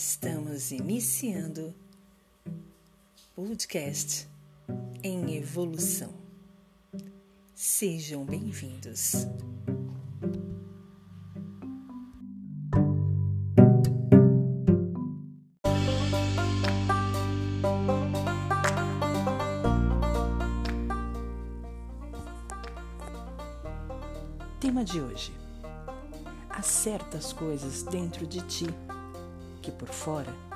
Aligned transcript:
Estamos 0.00 0.70
iniciando 0.70 1.74
podcast 3.34 4.28
em 5.02 5.34
evolução. 5.34 6.14
Sejam 7.52 8.24
bem-vindos. 8.24 9.26
Tema 24.60 24.84
de 24.84 25.00
hoje: 25.00 25.32
Há 26.48 26.62
certas 26.62 27.32
coisas 27.32 27.82
dentro 27.82 28.24
de 28.28 28.40
ti 28.42 28.66
por 29.78 29.88
fora 29.88 30.48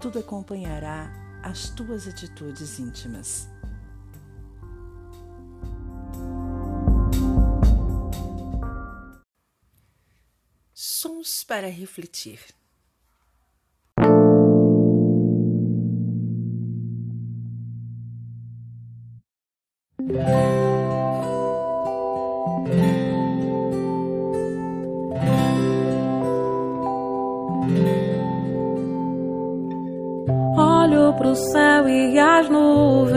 tudo 0.00 0.20
acompanhará 0.20 1.12
as 1.42 1.70
tuas 1.70 2.06
atitudes 2.06 2.78
íntimas. 2.78 3.48
Sons 10.72 11.42
para 11.42 11.68
refletir. 11.68 12.57
Céu 31.38 31.88
e 31.88 32.18
as 32.18 32.48
nuvens 32.48 33.14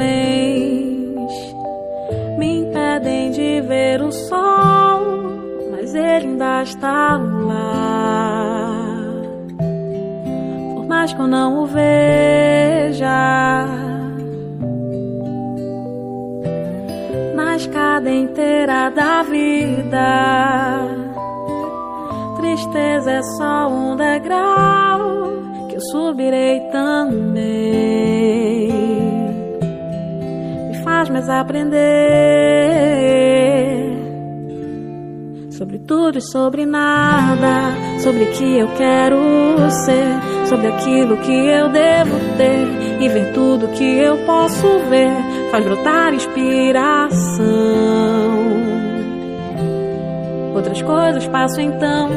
me 2.38 2.60
impedem 2.60 3.32
de 3.32 3.62
ver 3.62 4.02
o 4.02 4.12
sol, 4.12 5.02
mas 5.72 5.96
ele 5.96 6.28
ainda 6.28 6.64
está 6.64 7.18
lá. 7.18 8.98
Por 10.76 10.86
mais 10.88 11.14
que 11.14 11.20
eu 11.20 11.28
não 11.28 11.64
o 11.64 11.66
veja, 11.66 13.66
na 17.36 17.56
escada 17.56 18.10
inteira 18.10 18.90
da 18.92 19.24
vida, 19.24 20.88
tristeza 22.38 23.12
é 23.12 23.22
só 23.38 23.68
um 23.68 23.96
degrau 23.96 25.00
que 25.70 25.76
eu 25.76 25.82
subirei 25.92 26.61
também. 26.82 28.72
Me 30.70 30.84
faz 30.84 31.10
mais 31.10 31.30
aprender 31.30 31.82
sobre 35.52 35.78
tudo 35.80 36.18
e 36.18 36.22
sobre 36.22 36.66
nada, 36.66 37.72
sobre 38.00 38.24
o 38.24 38.32
que 38.32 38.58
eu 38.58 38.68
quero 38.76 39.18
ser, 39.86 40.48
sobre 40.48 40.68
aquilo 40.68 41.18
que 41.18 41.32
eu 41.32 41.70
devo 41.70 42.18
ter 42.38 42.68
e 43.00 43.08
ver 43.10 43.34
tudo 43.34 43.68
que 43.70 43.84
eu 43.84 44.18
posso 44.26 44.68
ver, 44.90 45.12
faz 45.52 45.64
brotar 45.64 46.14
inspiração. 46.14 47.52
Outras 50.56 50.82
coisas 50.82 51.28
passo 51.28 51.62
então 51.62 52.10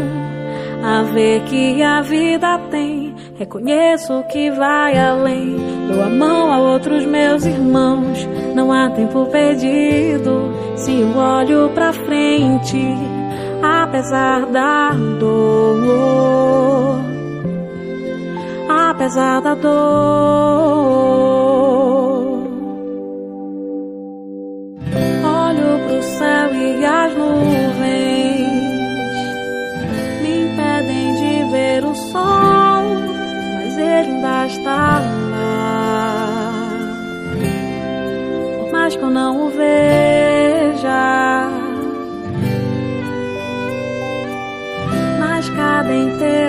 a 0.85 1.03
ver 1.03 1.41
que 1.45 1.83
a 1.83 2.03
vida 2.03 2.59
tem. 2.71 3.15
Reconheço 3.39 4.23
que 4.31 4.51
vai 4.51 4.99
além. 4.99 5.57
Dou 5.89 6.03
a 6.03 6.11
mão 6.11 6.53
a 6.53 6.59
outros 6.59 7.07
meus 7.07 7.47
irmãos. 7.47 8.29
Não 8.55 8.71
há 8.71 8.91
tempo 8.91 9.25
perdido. 9.27 10.53
Se 10.77 11.01
eu 11.01 11.17
olho 11.17 11.71
pra 11.75 11.91
frente, 11.93 12.79
apesar 13.63 14.45
da 14.47 14.91
dor, 15.19 17.01
apesar 18.69 19.41
da 19.41 19.55
dor. 19.55 20.95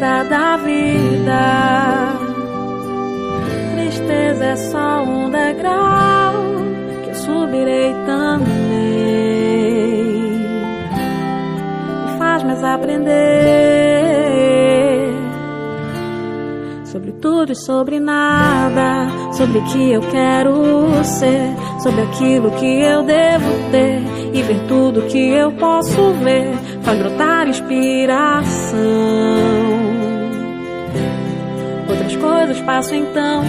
Da 0.05 0.57
vida, 0.57 2.13
tristeza 3.73 4.45
é 4.45 4.55
só 4.55 5.03
um 5.03 5.31
degrau 5.31 6.33
que 7.03 7.09
eu 7.09 7.15
subirei 7.15 7.91
também. 8.05 8.45
Me 12.03 12.17
faz 12.19 12.43
mais 12.43 12.63
aprender 12.63 13.55
sobre 16.85 17.11
tudo 17.13 17.51
e 17.51 17.55
sobre 17.55 17.99
nada, 17.99 19.07
sobre 19.33 19.57
o 19.57 19.65
que 19.65 19.91
eu 19.91 20.01
quero 20.01 21.03
ser, 21.03 21.53
sobre 21.81 22.01
aquilo 22.03 22.51
que 22.51 22.81
eu 22.81 23.01
devo 23.03 23.71
ter 23.71 24.01
e 24.33 24.41
ver 24.43 24.59
tudo 24.67 25.01
que 25.07 25.29
eu 25.29 25.51
posso 25.53 26.13
ver, 26.23 26.53
faz 26.83 26.99
brotar 26.99 27.47
inspiração. 27.47 28.75
Coisas 32.45 32.61
passo 32.61 32.93
então 32.93 33.41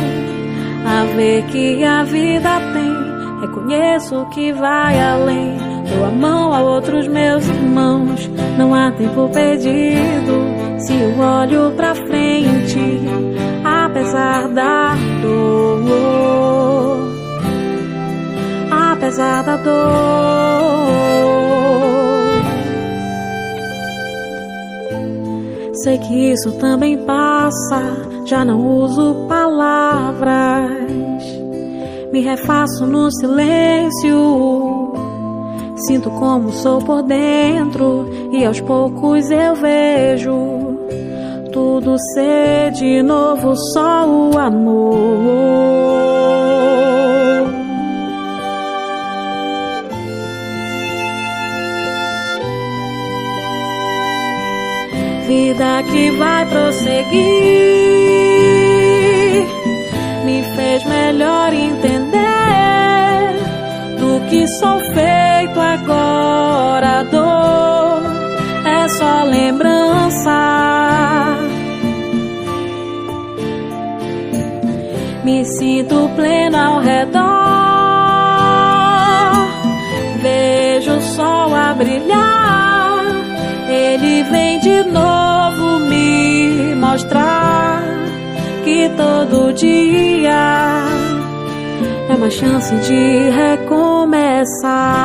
a 0.87 1.05
ver 1.17 1.45
que 1.49 1.85
a 1.85 2.03
vida 2.03 2.49
tem. 2.73 3.41
Reconheço 3.43 4.25
que 4.33 4.53
vai 4.55 4.99
além. 4.99 5.59
Dou 5.91 6.07
a 6.07 6.11
mão 6.11 6.55
a 6.55 6.63
outros 6.63 7.07
meus 7.07 7.47
irmãos. 7.47 8.27
Não 8.57 8.75
há 8.75 8.91
tempo 8.93 9.29
perdido. 9.29 10.79
Se 10.79 10.95
eu 10.95 11.19
olho 11.19 11.73
pra 11.77 11.95
frente, 11.95 13.03
apesar 13.63 14.49
da 14.49 14.95
dor, 15.21 17.11
apesar 18.71 19.43
da 19.43 19.57
dor. 19.57 21.16
Sei 25.87 25.99
que 25.99 26.33
isso 26.33 26.51
também 26.59 26.99
passa. 26.99 27.81
Já 28.25 28.45
não 28.45 28.61
uso 28.81 29.25
palavras. 29.29 30.73
Me 32.13 32.23
refaço 32.23 32.85
no 32.85 33.09
silêncio. 33.13 34.93
Sinto 35.87 36.11
como 36.11 36.51
sou 36.51 36.81
por 36.81 37.05
dentro 37.05 38.11
e 38.33 38.45
aos 38.45 38.61
poucos 38.63 39.31
eu 39.31 39.55
vejo 39.55 40.35
tudo 41.53 41.95
ser 42.15 42.73
de 42.73 43.01
novo 43.01 43.55
só 43.73 44.09
o 44.09 44.37
amor. 44.37 46.16
Vida 55.57 55.83
que 55.85 56.11
vai 56.11 56.45
prosseguir 56.45 57.17
me 60.23 60.43
fez 60.55 60.85
melhor 60.85 61.51
entender 61.51 62.13
do 63.99 64.21
que 64.29 64.47
sou 64.59 64.79
feito 64.81 65.59
agora. 65.59 67.01
A 67.01 67.03
dor 67.05 68.03
é 68.67 68.89
só 68.99 69.25
lembrança. 69.25 70.29
Me 75.25 75.43
sinto 75.43 76.11
pleno 76.17 76.59
ao 76.59 76.81
redor. 76.81 77.23
Vejo 80.21 80.99
o 80.99 81.01
sol 81.01 81.55
a 81.55 81.73
brilhar. 81.73 83.07
Ele 83.71 84.23
vem 84.25 84.61
de 84.61 84.83
novo 84.83 85.26
mostrar 86.87 87.83
que 88.65 88.89
todo 88.97 89.53
dia 89.53 90.85
é 92.09 92.15
uma 92.15 92.31
chance 92.31 92.75
de 92.77 93.31
recomeçar. 93.31 94.97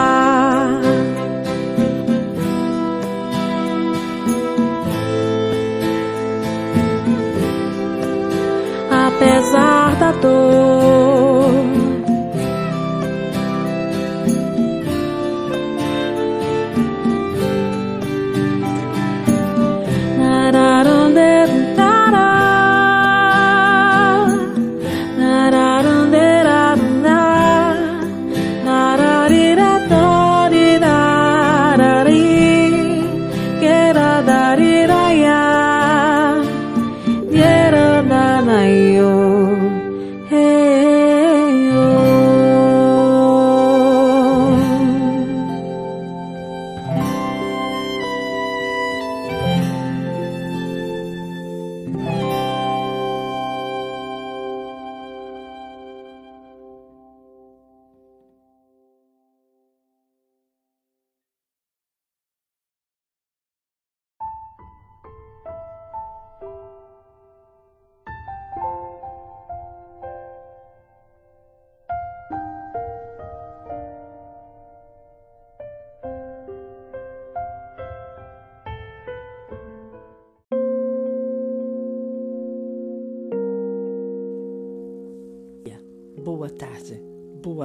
boa 10.21 10.40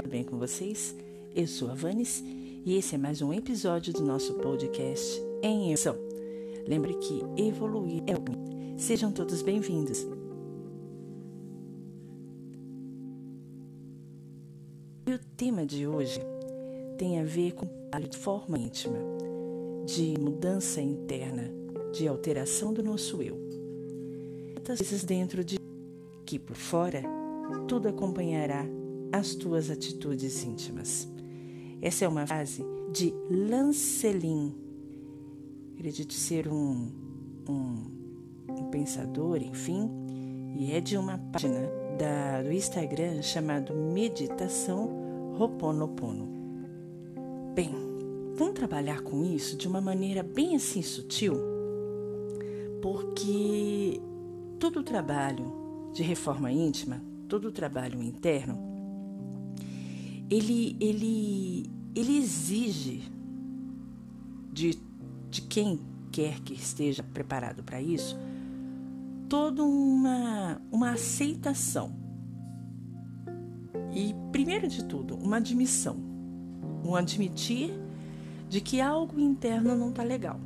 boa 0.07 0.13
bem 0.13 0.23
com 0.23 0.39
vocês? 0.39 0.95
Eu 1.35 1.49
sou 1.49 1.69
a 1.69 1.75
Vanes 1.75 2.23
e 2.65 2.77
esse 2.77 2.95
é 2.95 2.99
mais 2.99 3.21
um 3.23 3.33
episódio 3.33 3.93
do 3.93 4.05
nosso 4.05 4.35
podcast 4.35 5.21
em 5.43 5.69
emoção. 5.69 5.97
Lembre 6.65 6.95
que 6.95 7.21
evoluir 7.37 8.05
é 8.07 8.15
o. 8.15 8.79
Sejam 8.79 9.11
todos 9.11 9.43
bem-vindos. 9.43 10.07
E 15.07 15.13
o 15.13 15.19
tema 15.37 15.67
de 15.67 15.89
hoje 15.89 16.21
tem 16.97 17.19
a 17.19 17.25
ver 17.25 17.55
com 17.55 17.67
de 18.09 18.17
forma 18.17 18.59
íntima, 18.59 18.99
de 19.87 20.15
mudança 20.21 20.81
interna, 20.81 21.51
de 21.93 22.07
alteração 22.07 22.73
do 22.73 22.83
nosso 22.83 23.21
eu. 23.23 23.37
Muitas 24.53 24.79
vezes 24.79 25.03
dentro 25.03 25.43
de 25.43 25.57
que 26.25 26.39
por 26.39 26.55
fora 26.55 27.03
tudo 27.67 27.89
acompanhará 27.89 28.65
as 29.13 29.35
tuas 29.35 29.71
atitudes 29.71 30.45
íntimas. 30.45 31.09
Essa 31.81 32.05
é 32.05 32.09
uma 32.09 32.27
frase 32.27 32.65
de 32.93 33.13
Lancelin, 33.31 34.55
acredito 35.75 36.13
ser 36.13 36.49
um, 36.49 36.91
um, 37.49 37.91
um 38.49 38.71
pensador, 38.71 39.43
enfim, 39.43 39.91
e 40.59 40.73
é 40.73 40.81
de 40.81 40.97
uma 40.97 41.19
página 41.19 41.69
da, 41.99 42.43
do 42.43 42.53
Instagram 42.53 43.23
chamado 43.23 43.75
Meditação 43.75 45.35
Roponopono. 45.37 46.35
Bem, 47.55 47.71
vamos 48.37 48.55
trabalhar 48.55 49.03
com 49.03 49.25
isso 49.25 49.57
de 49.57 49.69
uma 49.69 49.81
maneira 49.81 50.23
bem 50.23 50.57
assim 50.57 50.83
sutil, 50.83 51.35
porque 52.81 54.01
todo 54.59 54.81
o 54.81 54.83
trabalho 54.83 55.53
de 55.93 56.03
reforma 56.03 56.51
íntima 56.51 57.03
todo 57.29 57.49
o 57.49 57.53
trabalho 57.53 58.03
interno, 58.03 58.66
ele, 60.31 60.77
ele, 60.81 61.71
ele 61.95 62.17
exige 62.19 63.03
de, 64.53 64.79
de 65.31 65.43
quem 65.43 65.81
quer 66.11 66.41
que 66.41 66.55
esteja 66.55 67.03
preparado 67.03 67.63
para 67.63 67.81
isso 67.81 68.19
toda 69.29 69.63
uma, 69.65 70.61
uma 70.71 70.93
aceitação. 70.93 71.95
E, 73.93 74.15
primeiro 74.31 74.69
de 74.69 74.85
tudo, 74.85 75.17
uma 75.17 75.39
admissão. 75.39 75.97
Um 76.85 76.95
admitir 76.95 77.73
de 78.49 78.61
que 78.61 78.81
algo 78.81 79.19
interno 79.19 79.77
não 79.77 79.91
está 79.91 80.03
legal. 80.03 80.39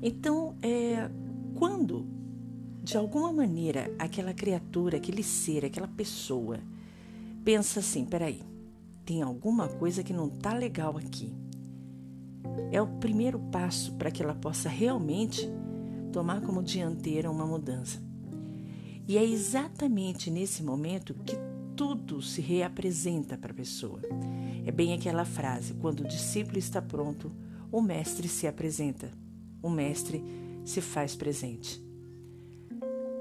Então, 0.00 0.54
é, 0.62 1.10
quando 1.54 2.06
de 2.82 2.96
alguma 2.96 3.32
maneira, 3.32 3.92
aquela 3.98 4.32
criatura, 4.32 4.96
aquele 4.96 5.22
ser, 5.22 5.64
aquela 5.64 5.88
pessoa 5.88 6.60
pensa 7.44 7.80
assim: 7.80 8.04
peraí, 8.04 8.40
tem 9.06 9.22
alguma 9.22 9.68
coisa 9.68 10.02
que 10.02 10.12
não 10.12 10.26
está 10.26 10.52
legal 10.52 10.98
aqui. 10.98 11.32
É 12.72 12.82
o 12.82 12.98
primeiro 12.98 13.38
passo 13.38 13.92
para 13.92 14.10
que 14.10 14.20
ela 14.20 14.34
possa 14.34 14.68
realmente 14.68 15.48
tomar 16.12 16.40
como 16.42 16.62
dianteira 16.62 17.30
uma 17.30 17.46
mudança. 17.46 18.02
E 19.06 19.16
é 19.16 19.24
exatamente 19.24 20.28
nesse 20.28 20.62
momento 20.62 21.14
que 21.14 21.36
tudo 21.76 22.20
se 22.20 22.40
reapresenta 22.40 23.38
para 23.38 23.52
a 23.52 23.56
pessoa. 23.56 24.00
É 24.66 24.72
bem 24.72 24.92
aquela 24.92 25.24
frase: 25.24 25.74
quando 25.74 26.00
o 26.00 26.08
discípulo 26.08 26.58
está 26.58 26.82
pronto, 26.82 27.30
o 27.70 27.80
mestre 27.80 28.26
se 28.26 28.48
apresenta, 28.48 29.12
o 29.62 29.70
mestre 29.70 30.24
se 30.64 30.80
faz 30.80 31.14
presente. 31.14 31.80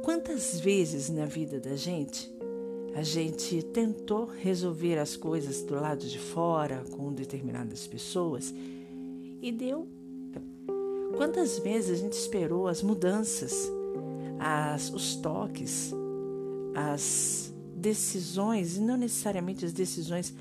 Quantas 0.04 0.60
vezes 0.60 1.10
na 1.10 1.26
vida 1.26 1.60
da 1.60 1.76
gente 1.76 2.35
a 2.96 3.04
gente 3.04 3.62
tentou 3.62 4.26
resolver 4.26 4.98
as 4.98 5.18
coisas 5.18 5.62
do 5.62 5.76
lado 5.76 6.06
de 6.06 6.18
fora 6.18 6.82
com 6.92 7.12
determinadas 7.12 7.86
pessoas 7.86 8.56
e 9.42 9.52
deu? 9.52 9.86
Quantas 11.18 11.60
vezes 11.60 12.00
a 12.00 12.02
gente 12.02 12.14
esperou 12.14 12.70
as 12.70 12.82
mudanças, 12.82 13.70
as, 14.40 14.90
os 14.90 15.18
toques, 15.18 15.94
as 16.74 17.54
decisões, 17.76 18.78
e 18.78 18.82
não 18.82 18.96
necessariamente 18.96 19.66
as 19.66 19.74
decisões 19.74 20.34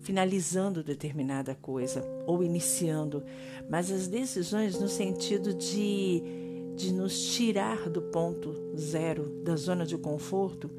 finalizando 0.00 0.82
determinada 0.82 1.54
coisa 1.54 2.04
ou 2.26 2.42
iniciando, 2.42 3.22
mas 3.68 3.88
as 3.90 4.08
decisões 4.08 4.80
no 4.80 4.88
sentido 4.88 5.54
de 5.54 6.22
de 6.80 6.94
nos 6.94 7.34
tirar 7.34 7.90
do 7.90 8.00
ponto 8.00 8.54
zero, 8.74 9.42
da 9.44 9.54
zona 9.54 9.84
de 9.84 9.98
conforto, 9.98 10.70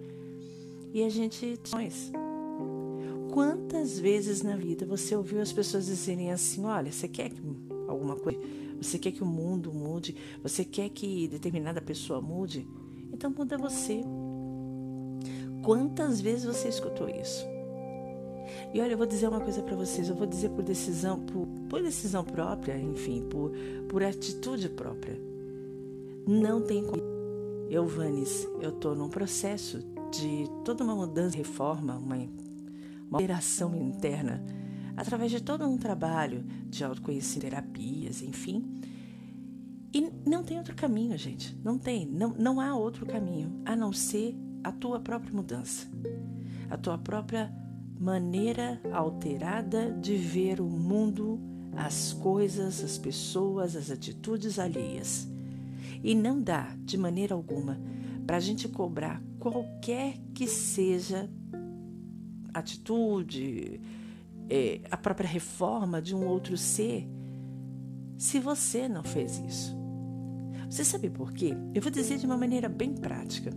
e 0.93 1.03
a 1.03 1.09
gente. 1.09 1.59
Quantas 3.31 3.97
vezes 3.97 4.41
na 4.41 4.57
vida 4.57 4.85
você 4.85 5.15
ouviu 5.15 5.41
as 5.41 5.53
pessoas 5.53 5.85
dizerem 5.85 6.31
assim: 6.31 6.65
olha, 6.65 6.91
você 6.91 7.07
quer 7.07 7.31
alguma 7.87 8.15
coisa? 8.15 8.39
Você 8.81 8.97
quer 8.97 9.11
que 9.11 9.23
o 9.23 9.25
mundo 9.25 9.71
mude? 9.71 10.15
Você 10.41 10.65
quer 10.65 10.89
que 10.89 11.27
determinada 11.27 11.81
pessoa 11.81 12.19
mude? 12.19 12.67
Então 13.13 13.31
muda 13.31 13.57
você. 13.57 14.01
Quantas 15.63 16.19
vezes 16.19 16.45
você 16.45 16.67
escutou 16.67 17.07
isso? 17.07 17.45
E 18.73 18.81
olha, 18.81 18.93
eu 18.93 18.97
vou 18.97 19.05
dizer 19.05 19.27
uma 19.27 19.39
coisa 19.39 19.61
para 19.61 19.75
vocês, 19.75 20.09
eu 20.09 20.15
vou 20.15 20.25
dizer 20.25 20.49
por 20.49 20.63
decisão, 20.63 21.19
por, 21.19 21.47
por 21.69 21.81
decisão 21.81 22.23
própria, 22.23 22.77
enfim, 22.77 23.21
por, 23.29 23.51
por 23.87 24.03
atitude 24.03 24.69
própria. 24.69 25.19
Não 26.27 26.61
tem 26.61 26.83
como. 26.83 27.01
Eu, 27.69 27.85
Vanes, 27.85 28.47
eu 28.61 28.69
estou 28.69 28.95
num 28.95 29.09
processo 29.09 29.79
de 30.11 30.45
toda 30.65 30.83
uma 30.83 30.95
mudança, 30.95 31.37
reforma, 31.37 31.97
uma, 31.97 32.15
uma 32.15 33.19
alteração 33.19 33.75
interna, 33.75 34.43
através 34.95 35.31
de 35.31 35.41
todo 35.41 35.65
um 35.65 35.77
trabalho 35.77 36.43
de 36.67 36.83
autoconhecimento, 36.83 37.49
terapias, 37.49 38.21
enfim. 38.21 38.63
E 39.93 40.09
não 40.25 40.43
tem 40.43 40.57
outro 40.57 40.75
caminho, 40.75 41.17
gente. 41.17 41.57
Não 41.63 41.77
tem. 41.77 42.05
Não, 42.05 42.29
não 42.37 42.61
há 42.61 42.75
outro 42.75 43.05
caminho 43.05 43.61
a 43.65 43.75
não 43.75 43.91
ser 43.91 44.35
a 44.63 44.71
tua 44.71 44.99
própria 44.99 45.33
mudança. 45.33 45.87
A 46.69 46.77
tua 46.77 46.97
própria 46.97 47.53
maneira 47.99 48.81
alterada 48.91 49.91
de 49.91 50.15
ver 50.15 50.61
o 50.61 50.65
mundo, 50.65 51.39
as 51.75 52.13
coisas, 52.13 52.83
as 52.83 52.97
pessoas, 52.97 53.75
as 53.75 53.91
atitudes 53.91 54.57
alheias. 54.57 55.27
E 56.03 56.15
não 56.15 56.41
dá, 56.41 56.75
de 56.83 56.97
maneira 56.97 57.35
alguma, 57.35 57.79
para 58.31 58.37
a 58.37 58.39
gente 58.39 58.69
cobrar 58.69 59.21
qualquer 59.37 60.17
que 60.33 60.47
seja 60.47 61.29
atitude, 62.53 63.81
é, 64.49 64.79
a 64.89 64.95
própria 64.95 65.27
reforma 65.27 66.01
de 66.01 66.15
um 66.15 66.25
outro 66.25 66.55
ser, 66.55 67.09
se 68.17 68.39
você 68.39 68.87
não 68.87 69.03
fez 69.03 69.37
isso. 69.39 69.75
Você 70.69 70.85
sabe 70.85 71.09
por 71.09 71.33
quê? 71.33 71.57
Eu 71.75 71.81
vou 71.81 71.91
dizer 71.91 72.19
de 72.19 72.25
uma 72.25 72.37
maneira 72.37 72.69
bem 72.69 72.93
prática. 72.95 73.51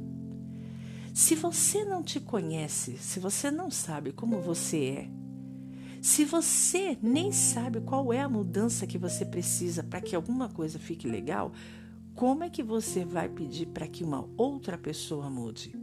Se 1.14 1.36
você 1.36 1.84
não 1.84 2.02
te 2.02 2.18
conhece, 2.18 2.98
se 2.98 3.20
você 3.20 3.52
não 3.52 3.70
sabe 3.70 4.10
como 4.10 4.40
você 4.40 4.86
é, 4.86 5.10
se 6.02 6.24
você 6.24 6.98
nem 7.00 7.30
sabe 7.30 7.80
qual 7.80 8.12
é 8.12 8.22
a 8.22 8.28
mudança 8.28 8.88
que 8.88 8.98
você 8.98 9.24
precisa 9.24 9.84
para 9.84 10.00
que 10.00 10.16
alguma 10.16 10.48
coisa 10.48 10.80
fique 10.80 11.06
legal, 11.06 11.52
como 12.14 12.44
é 12.44 12.50
que 12.50 12.62
você 12.62 13.04
vai 13.04 13.28
pedir 13.28 13.66
para 13.66 13.88
que 13.88 14.04
uma 14.04 14.28
outra 14.36 14.78
pessoa 14.78 15.28
mude? 15.28 15.76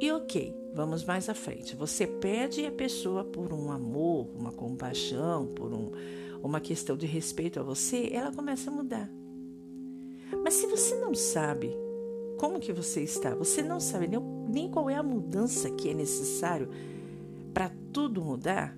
E 0.00 0.10
ok, 0.10 0.54
vamos 0.74 1.04
mais 1.04 1.28
à 1.28 1.34
frente. 1.34 1.76
Você 1.76 2.06
pede 2.06 2.66
a 2.66 2.72
pessoa 2.72 3.24
por 3.24 3.52
um 3.52 3.70
amor, 3.70 4.28
uma 4.34 4.50
compaixão, 4.50 5.46
por 5.46 5.72
um, 5.72 5.92
uma 6.42 6.60
questão 6.60 6.96
de 6.96 7.06
respeito 7.06 7.60
a 7.60 7.62
você, 7.62 8.10
ela 8.12 8.32
começa 8.32 8.70
a 8.70 8.74
mudar. 8.74 9.08
Mas 10.42 10.54
se 10.54 10.66
você 10.66 10.96
não 10.96 11.14
sabe 11.14 11.70
como 12.38 12.58
que 12.58 12.72
você 12.72 13.02
está, 13.02 13.34
você 13.34 13.62
não 13.62 13.78
sabe 13.78 14.08
nem, 14.08 14.20
nem 14.20 14.70
qual 14.70 14.90
é 14.90 14.96
a 14.96 15.02
mudança 15.02 15.70
que 15.70 15.88
é 15.88 15.94
necessário 15.94 16.68
para 17.52 17.70
tudo 17.92 18.22
mudar, 18.22 18.76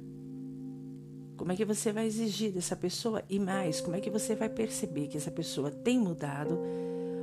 como 1.37 1.52
é 1.52 1.57
que 1.57 1.64
você 1.64 1.93
vai 1.93 2.07
exigir 2.07 2.50
dessa 2.50 2.75
pessoa? 2.75 3.23
E 3.28 3.38
mais, 3.38 3.81
como 3.81 3.97
é 3.97 4.00
que 4.00 4.11
você 4.11 4.35
vai 4.35 4.49
perceber 4.49 5.07
que 5.07 5.16
essa 5.16 5.31
pessoa 5.31 5.71
tem 5.71 5.99
mudado 5.99 6.59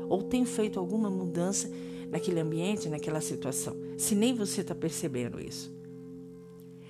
ou 0.07 0.21
tem 0.21 0.45
feito 0.45 0.79
alguma 0.79 1.09
mudança 1.09 1.69
naquele 2.09 2.39
ambiente, 2.39 2.89
naquela 2.89 3.21
situação, 3.21 3.75
se 3.97 4.13
nem 4.13 4.35
você 4.35 4.61
está 4.61 4.75
percebendo 4.75 5.39
isso? 5.39 5.73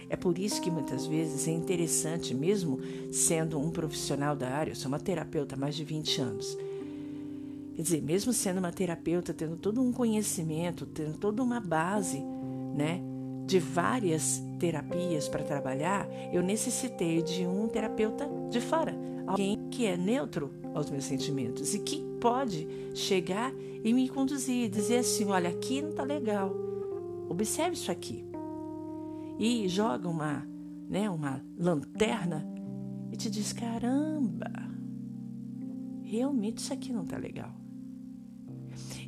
É 0.10 0.16
por 0.16 0.38
isso 0.38 0.62
que 0.62 0.70
muitas 0.70 1.08
vezes 1.08 1.48
é 1.48 1.52
interessante, 1.52 2.36
mesmo 2.36 2.80
sendo 3.12 3.60
um 3.60 3.72
profissional 3.72 4.36
da 4.36 4.50
área, 4.50 4.72
eu 4.72 4.76
sou 4.76 4.90
uma 4.90 5.00
terapeuta 5.00 5.56
há 5.56 5.58
mais 5.58 5.76
de 5.76 5.84
20 5.84 6.22
anos. 6.22 6.58
Quer 7.76 7.82
dizer, 7.82 8.04
mesmo 8.04 8.32
sendo 8.32 8.60
uma 8.60 8.72
terapeuta, 8.72 9.34
tendo 9.34 9.58
todo 9.58 9.82
um 9.82 9.92
conhecimento, 9.92 10.86
tendo 10.86 11.18
toda 11.18 11.42
uma 11.42 11.60
base, 11.60 12.22
né? 12.76 13.02
De 13.46 13.60
várias 13.60 14.42
terapias 14.60 15.28
para 15.28 15.44
trabalhar, 15.44 16.08
eu 16.32 16.42
necessitei 16.42 17.22
de 17.22 17.46
um 17.46 17.68
terapeuta 17.68 18.30
de 18.50 18.62
fora, 18.62 18.96
alguém 19.28 19.68
que 19.70 19.86
é 19.86 19.98
neutro 19.98 20.54
aos 20.74 20.90
meus 20.90 21.04
sentimentos 21.04 21.74
e 21.74 21.80
que 21.80 22.02
pode 22.20 22.68
chegar 22.96 23.54
e 23.84 23.94
me 23.94 24.08
conduzir, 24.08 24.70
dizer 24.70 25.00
assim: 25.00 25.26
olha, 25.26 25.50
aqui 25.50 25.82
não 25.82 25.90
está 25.90 26.04
legal, 26.04 26.56
observe 27.30 27.74
isso 27.74 27.92
aqui. 27.92 28.26
e 29.38 29.68
joga 29.68 30.08
uma, 30.08 30.48
né, 30.90 31.10
uma 31.10 31.44
lanterna 31.58 32.48
e 33.12 33.18
te 33.18 33.30
diz: 33.30 33.52
caramba, 33.52 34.52
realmente 36.02 36.60
isso 36.60 36.72
aqui 36.72 36.94
não 36.94 37.04
está 37.04 37.18
legal. 37.18 37.52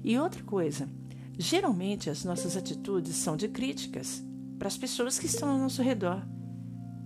E 0.03 0.17
outra 0.19 0.43
coisa, 0.43 0.89
geralmente 1.37 2.09
as 2.09 2.25
nossas 2.25 2.57
atitudes 2.57 3.15
são 3.15 3.37
de 3.37 3.47
críticas 3.47 4.24
para 4.57 4.67
as 4.67 4.77
pessoas 4.77 5.19
que 5.19 5.25
estão 5.25 5.49
ao 5.49 5.57
nosso 5.57 5.81
redor. 5.81 6.21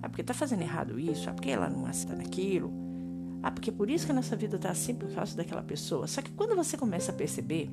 Ah, 0.01 0.07
porque 0.07 0.21
está 0.21 0.33
fazendo 0.33 0.61
errado 0.61 0.99
isso, 0.99 1.29
ah, 1.29 1.33
porque 1.33 1.49
ela 1.49 1.69
não 1.69 1.89
está 1.89 2.15
naquilo. 2.15 2.71
Ah, 3.41 3.51
porque 3.51 3.71
por 3.71 3.89
isso 3.89 4.05
que 4.05 4.11
a 4.11 4.15
nossa 4.15 4.35
vida 4.35 4.55
está 4.55 4.69
assim 4.69 4.95
por 4.95 5.09
causa 5.13 5.35
daquela 5.35 5.61
pessoa. 5.61 6.07
Só 6.07 6.21
que 6.21 6.31
quando 6.31 6.55
você 6.55 6.77
começa 6.77 7.11
a 7.11 7.15
perceber, 7.15 7.69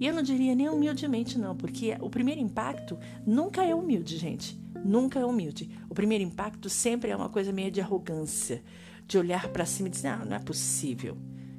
e 0.00 0.06
eu 0.06 0.14
não 0.14 0.22
diria 0.22 0.54
nem 0.54 0.68
humildemente, 0.68 1.38
não, 1.38 1.56
porque 1.56 1.96
o 2.00 2.08
primeiro 2.08 2.40
impacto 2.40 2.96
nunca 3.26 3.64
é 3.64 3.74
humilde, 3.74 4.16
gente. 4.16 4.58
Nunca 4.84 5.18
é 5.18 5.24
humilde. 5.24 5.68
O 5.88 5.94
primeiro 5.94 6.22
impacto 6.22 6.68
sempre 6.68 7.10
é 7.10 7.16
uma 7.16 7.28
coisa 7.28 7.52
meio 7.52 7.70
de 7.70 7.80
arrogância, 7.80 8.62
de 9.06 9.18
olhar 9.18 9.48
para 9.48 9.66
cima 9.66 9.88
e 9.88 9.90
dizer: 9.90 10.16
não, 10.16 10.26
não 10.26 10.36
é 10.36 10.38
possível. 10.38 11.16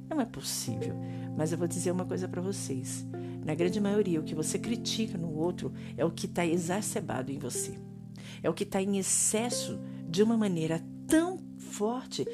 Não 0.09 0.21
é 0.21 0.25
possível. 0.25 0.95
Mas 1.37 1.51
eu 1.51 1.57
vou 1.57 1.67
dizer 1.67 1.91
uma 1.91 2.05
coisa 2.05 2.27
para 2.27 2.41
vocês. 2.41 3.05
Na 3.49 3.55
grande 3.55 3.81
maioria, 3.81 4.19
o 4.19 4.23
que 4.23 4.35
você 4.35 4.59
critica 4.59 5.17
no 5.17 5.35
outro 5.35 5.73
é 5.97 6.05
o 6.05 6.11
que 6.11 6.27
está 6.27 6.45
exacerbado 6.45 7.31
em 7.31 7.39
você. 7.39 7.73
É 8.43 8.47
o 8.47 8.53
que 8.53 8.61
está 8.61 8.79
em 8.79 8.99
excesso 8.99 9.79
de 10.07 10.21
uma 10.21 10.37
maneira 10.37 10.79
tão 11.07 11.39
forte 11.57 12.27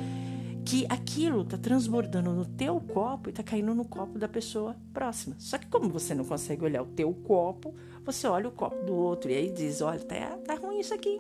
que 0.66 0.86
aquilo 0.90 1.44
está 1.44 1.58
transbordando 1.58 2.34
no 2.34 2.44
teu 2.44 2.82
copo 2.82 3.30
e 3.30 3.32
está 3.32 3.42
caindo 3.42 3.74
no 3.74 3.86
copo 3.86 4.20
da 4.20 4.28
pessoa 4.28 4.76
próxima. 4.92 5.38
Só 5.40 5.58
que 5.58 5.68
como 5.68 5.88
você 5.88 6.14
não 6.14 6.26
consegue 6.26 6.66
olhar 6.66 6.82
o 6.82 6.88
teu 6.88 7.14
copo, 7.14 7.74
você 8.04 8.28
olha 8.28 8.50
o 8.50 8.52
copo 8.52 8.84
do 8.84 8.94
outro 8.94 9.32
e 9.32 9.36
aí 9.36 9.50
diz, 9.50 9.80
olha, 9.80 10.02
tá, 10.02 10.38
tá 10.46 10.56
ruim 10.56 10.82
isso 10.82 10.94
aqui, 10.94 11.18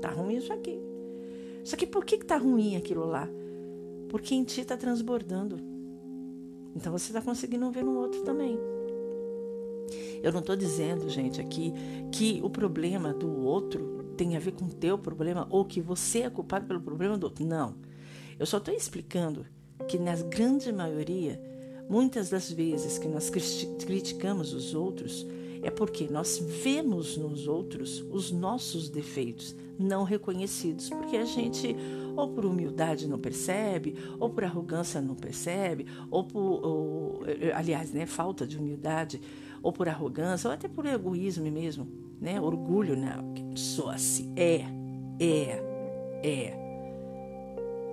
tá 0.00 0.10
ruim 0.10 0.36
isso 0.36 0.52
aqui. 0.52 0.78
Só 1.64 1.76
que 1.76 1.88
por 1.88 2.04
que, 2.04 2.18
que 2.18 2.24
tá 2.24 2.36
ruim 2.36 2.76
aquilo 2.76 3.04
lá? 3.04 3.28
Porque 4.10 4.32
em 4.32 4.44
ti 4.44 4.60
está 4.60 4.76
transbordando. 4.76 5.56
Então 6.76 6.92
você 6.92 7.06
está 7.06 7.20
conseguindo 7.20 7.68
ver 7.72 7.82
no 7.82 7.98
outro 7.98 8.22
também. 8.22 8.77
Eu 10.22 10.32
não 10.32 10.40
estou 10.40 10.56
dizendo, 10.56 11.08
gente, 11.08 11.40
aqui 11.40 11.72
que 12.12 12.40
o 12.42 12.50
problema 12.50 13.12
do 13.12 13.44
outro 13.44 14.04
tem 14.16 14.36
a 14.36 14.40
ver 14.40 14.52
com 14.52 14.64
o 14.64 14.72
teu 14.72 14.98
problema 14.98 15.46
ou 15.50 15.64
que 15.64 15.80
você 15.80 16.20
é 16.20 16.30
culpado 16.30 16.66
pelo 16.66 16.80
problema 16.80 17.16
do 17.16 17.24
outro. 17.24 17.44
Não. 17.44 17.74
Eu 18.38 18.46
só 18.46 18.58
estou 18.58 18.74
explicando 18.74 19.46
que, 19.86 19.98
na 19.98 20.16
grande 20.16 20.72
maioria, 20.72 21.40
muitas 21.88 22.30
das 22.30 22.50
vezes 22.50 22.98
que 22.98 23.08
nós 23.08 23.30
criticamos 23.30 24.52
os 24.52 24.74
outros, 24.74 25.26
é 25.62 25.70
porque 25.70 26.08
nós 26.08 26.38
vemos 26.38 27.16
nos 27.16 27.48
outros 27.48 28.04
os 28.10 28.30
nossos 28.30 28.88
defeitos 28.88 29.54
não 29.78 30.02
reconhecidos, 30.02 30.88
porque 30.88 31.16
a 31.16 31.24
gente 31.24 31.76
ou 32.16 32.28
por 32.28 32.44
humildade 32.44 33.06
não 33.06 33.18
percebe, 33.18 33.94
ou 34.18 34.28
por 34.28 34.42
arrogância 34.42 35.00
não 35.00 35.14
percebe, 35.14 35.86
ou 36.10 36.24
por, 36.24 36.40
ou, 36.40 37.20
aliás, 37.54 37.92
né, 37.92 38.06
falta 38.06 38.44
de 38.44 38.58
humildade, 38.58 39.20
ou 39.62 39.72
por 39.72 39.88
arrogância, 39.88 40.48
ou 40.48 40.54
até 40.54 40.68
por 40.68 40.86
egoísmo 40.86 41.50
mesmo, 41.50 41.88
né, 42.20 42.40
orgulho, 42.40 42.96
não, 42.96 43.56
sou 43.56 43.88
assim, 43.88 44.32
é, 44.36 44.64
é, 45.20 45.62
é. 46.22 46.68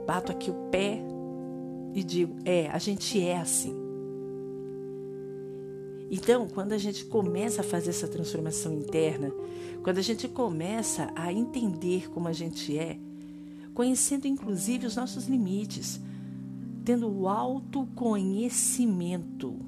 Bato 0.06 0.32
aqui 0.32 0.52
o 0.52 0.70
pé 0.70 1.02
e 1.94 2.04
digo: 2.04 2.36
é, 2.46 2.70
a 2.70 2.78
gente 2.78 3.20
é 3.22 3.38
assim. 3.38 3.76
Então, 6.12 6.48
quando 6.48 6.74
a 6.74 6.78
gente 6.78 7.06
começa 7.06 7.62
a 7.62 7.64
fazer 7.64 7.90
essa 7.90 8.08
transformação 8.08 8.72
interna, 8.74 9.32
quando 9.82 9.98
a 9.98 10.04
gente 10.04 10.28
começa 10.28 11.12
a 11.16 11.34
entender 11.34 12.12
como 12.12 12.28
a 12.28 12.34
gente 12.34 12.78
é, 12.78 13.00
conhecendo 13.74 14.28
inclusive 14.28 14.86
os 14.86 14.96
nossos 14.96 15.28
limites, 15.28 16.00
tendo 16.84 17.10
o 17.10 17.28
autoconhecimento. 17.28 19.65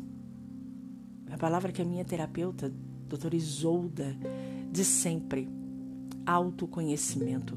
A 1.38 1.39
palavra 1.39 1.72
que 1.72 1.84
a 1.84 1.86
minha 1.86 2.03
terapeuta, 2.03 2.74
doutora 3.08 3.36
Isolda, 3.36 4.17
diz 4.72 4.88
sempre: 4.88 5.48
autoconhecimento. 6.25 7.56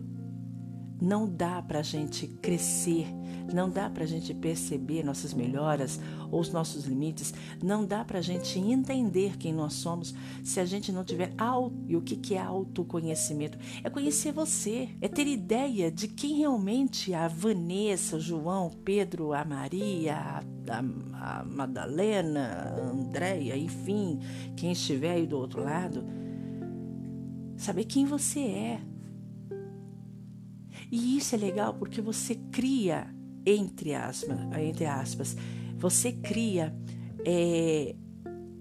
Não 1.01 1.27
dá 1.27 1.63
para 1.63 1.79
a 1.79 1.83
gente 1.83 2.27
crescer, 2.27 3.07
não 3.53 3.71
dá 3.71 3.89
para 3.89 4.05
a 4.05 4.07
gente 4.07 4.35
perceber 4.35 5.03
nossas 5.03 5.33
melhoras 5.33 5.99
ou 6.31 6.41
os 6.41 6.53
nossos 6.53 6.85
limites, 6.85 7.33
não 7.63 7.85
dá 7.85 8.05
para 8.05 8.19
a 8.19 8.23
gente 8.23 8.59
entender 8.59 9.37
quem 9.39 9.53
nós 9.53 9.75
somos 9.75 10.15
se 10.45 10.61
a 10.61 10.65
gente 10.65 10.93
não 10.93 11.05
tiver 11.05 11.33
auto. 11.39 11.75
E 11.89 11.97
o 11.97 12.03
que, 12.03 12.17
que 12.17 12.35
é 12.35 12.41
autoconhecimento? 12.41 13.59
É 13.83 13.91
conhecer 13.91 14.33
você, 14.33 14.89
é 15.01 15.09
ter 15.09 15.27
ideia 15.27 15.91
de 15.91 16.07
quem 16.07 16.37
realmente 16.37 17.15
a 17.15 17.27
Vanessa, 17.29 18.17
o 18.17 18.21
João, 18.21 18.71
Pedro, 18.85 19.33
a 19.33 19.45
Maria, 19.45 20.15
a, 20.17 20.43
a, 20.69 21.41
a 21.41 21.45
Madalena, 21.45 22.75
a 22.77 22.91
Andréia, 22.91 23.57
enfim, 23.57 24.19
quem 24.57 24.73
estiver 24.73 25.13
aí 25.13 25.27
do 25.27 25.39
outro 25.39 25.63
lado. 25.63 26.05
Saber 27.57 27.85
quem 27.85 28.07
você 28.07 28.41
é 28.41 28.90
e 30.91 31.17
isso 31.17 31.35
é 31.35 31.39
legal 31.39 31.75
porque 31.75 32.01
você 32.01 32.35
cria, 32.51 33.15
entre 33.47 33.95
aspas, 33.95 34.39
entre 34.59 34.87
aspas 34.87 35.37
você 35.81 36.13
cria 36.13 36.77
é, 37.25 37.97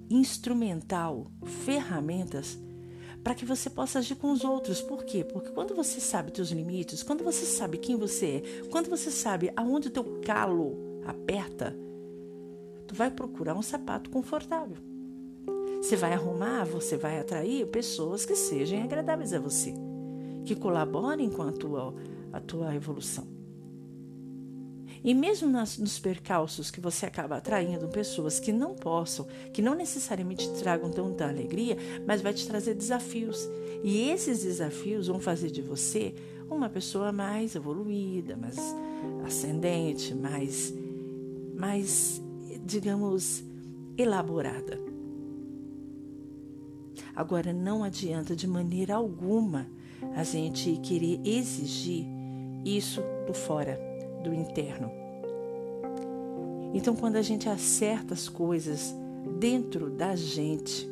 instrumental, 0.09 1.29
ferramentas 1.65 2.57
para 3.21 3.35
que 3.35 3.43
você 3.43 3.69
possa 3.69 3.99
agir 3.99 4.15
com 4.15 4.31
os 4.31 4.45
outros. 4.45 4.81
Por 4.81 5.03
quê? 5.03 5.25
Porque 5.25 5.49
quando 5.49 5.75
você 5.75 5.99
sabe 5.99 6.31
seus 6.33 6.51
limites, 6.51 7.03
quando 7.03 7.23
você 7.23 7.45
sabe 7.45 7.77
quem 7.77 7.97
você 7.97 8.41
é, 8.41 8.67
quando 8.69 8.89
você 8.89 9.11
sabe 9.11 9.51
aonde 9.55 9.89
o 9.89 9.91
teu 9.91 10.21
calo 10.25 10.77
aperta, 11.05 11.75
tu 12.87 12.95
vai 12.95 13.11
procurar 13.11 13.53
um 13.53 13.61
sapato 13.61 14.09
confortável. 14.09 14.77
Você 15.81 15.95
vai 15.95 16.13
arrumar, 16.13 16.65
você 16.65 16.95
vai 16.95 17.19
atrair 17.19 17.67
pessoas 17.67 18.25
que 18.25 18.35
sejam 18.35 18.81
agradáveis 18.81 19.33
a 19.33 19.39
você, 19.39 19.73
que 20.45 20.55
colaborem 20.55 21.29
com 21.29 21.43
a 21.43 21.51
tua 21.51 21.93
a 22.31 22.39
tua 22.39 22.75
evolução. 22.75 23.39
E 25.03 25.13
mesmo 25.13 25.49
nas, 25.49 25.77
nos 25.77 25.97
percalços 25.97 26.69
que 26.69 26.81
você 26.81 27.05
acaba 27.05 27.37
atraindo 27.37 27.87
pessoas 27.87 28.39
que 28.39 28.51
não 28.51 28.75
possam, 28.75 29.25
que 29.53 29.61
não 29.61 29.73
necessariamente 29.73 30.51
te 30.51 30.59
tragam 30.59 30.89
tanta 30.89 31.27
alegria, 31.27 31.77
mas 32.05 32.21
vai 32.21 32.33
te 32.33 32.45
trazer 32.45 32.73
desafios. 32.73 33.47
E 33.83 34.09
esses 34.09 34.43
desafios 34.43 35.07
vão 35.07 35.19
fazer 35.19 35.51
de 35.51 35.61
você 35.61 36.13
uma 36.49 36.69
pessoa 36.69 37.11
mais 37.11 37.55
evoluída, 37.55 38.35
mais 38.35 38.57
ascendente, 39.25 40.13
mais, 40.13 40.73
mais 41.55 42.21
digamos, 42.65 43.43
elaborada. 43.97 44.79
Agora, 47.15 47.53
não 47.53 47.83
adianta 47.83 48.35
de 48.35 48.47
maneira 48.47 48.95
alguma 48.95 49.67
a 50.15 50.23
gente 50.23 50.77
querer 50.77 51.19
exigir 51.25 52.18
isso 52.65 53.01
do 53.25 53.33
fora, 53.33 53.79
do 54.23 54.33
interno. 54.33 54.91
Então, 56.73 56.95
quando 56.95 57.15
a 57.15 57.21
gente 57.21 57.49
acerta 57.49 58.13
as 58.13 58.29
coisas 58.29 58.93
dentro 59.39 59.89
da 59.89 60.15
gente, 60.15 60.87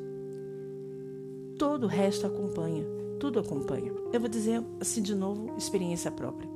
todo 1.57 1.83
o 1.83 1.87
resto 1.87 2.25
acompanha, 2.25 2.85
tudo 3.19 3.39
acompanha. 3.39 3.91
Eu 4.11 4.19
vou 4.19 4.29
dizer 4.29 4.63
assim 4.79 5.01
de 5.01 5.13
novo, 5.13 5.55
experiência 5.57 6.11
própria. 6.11 6.49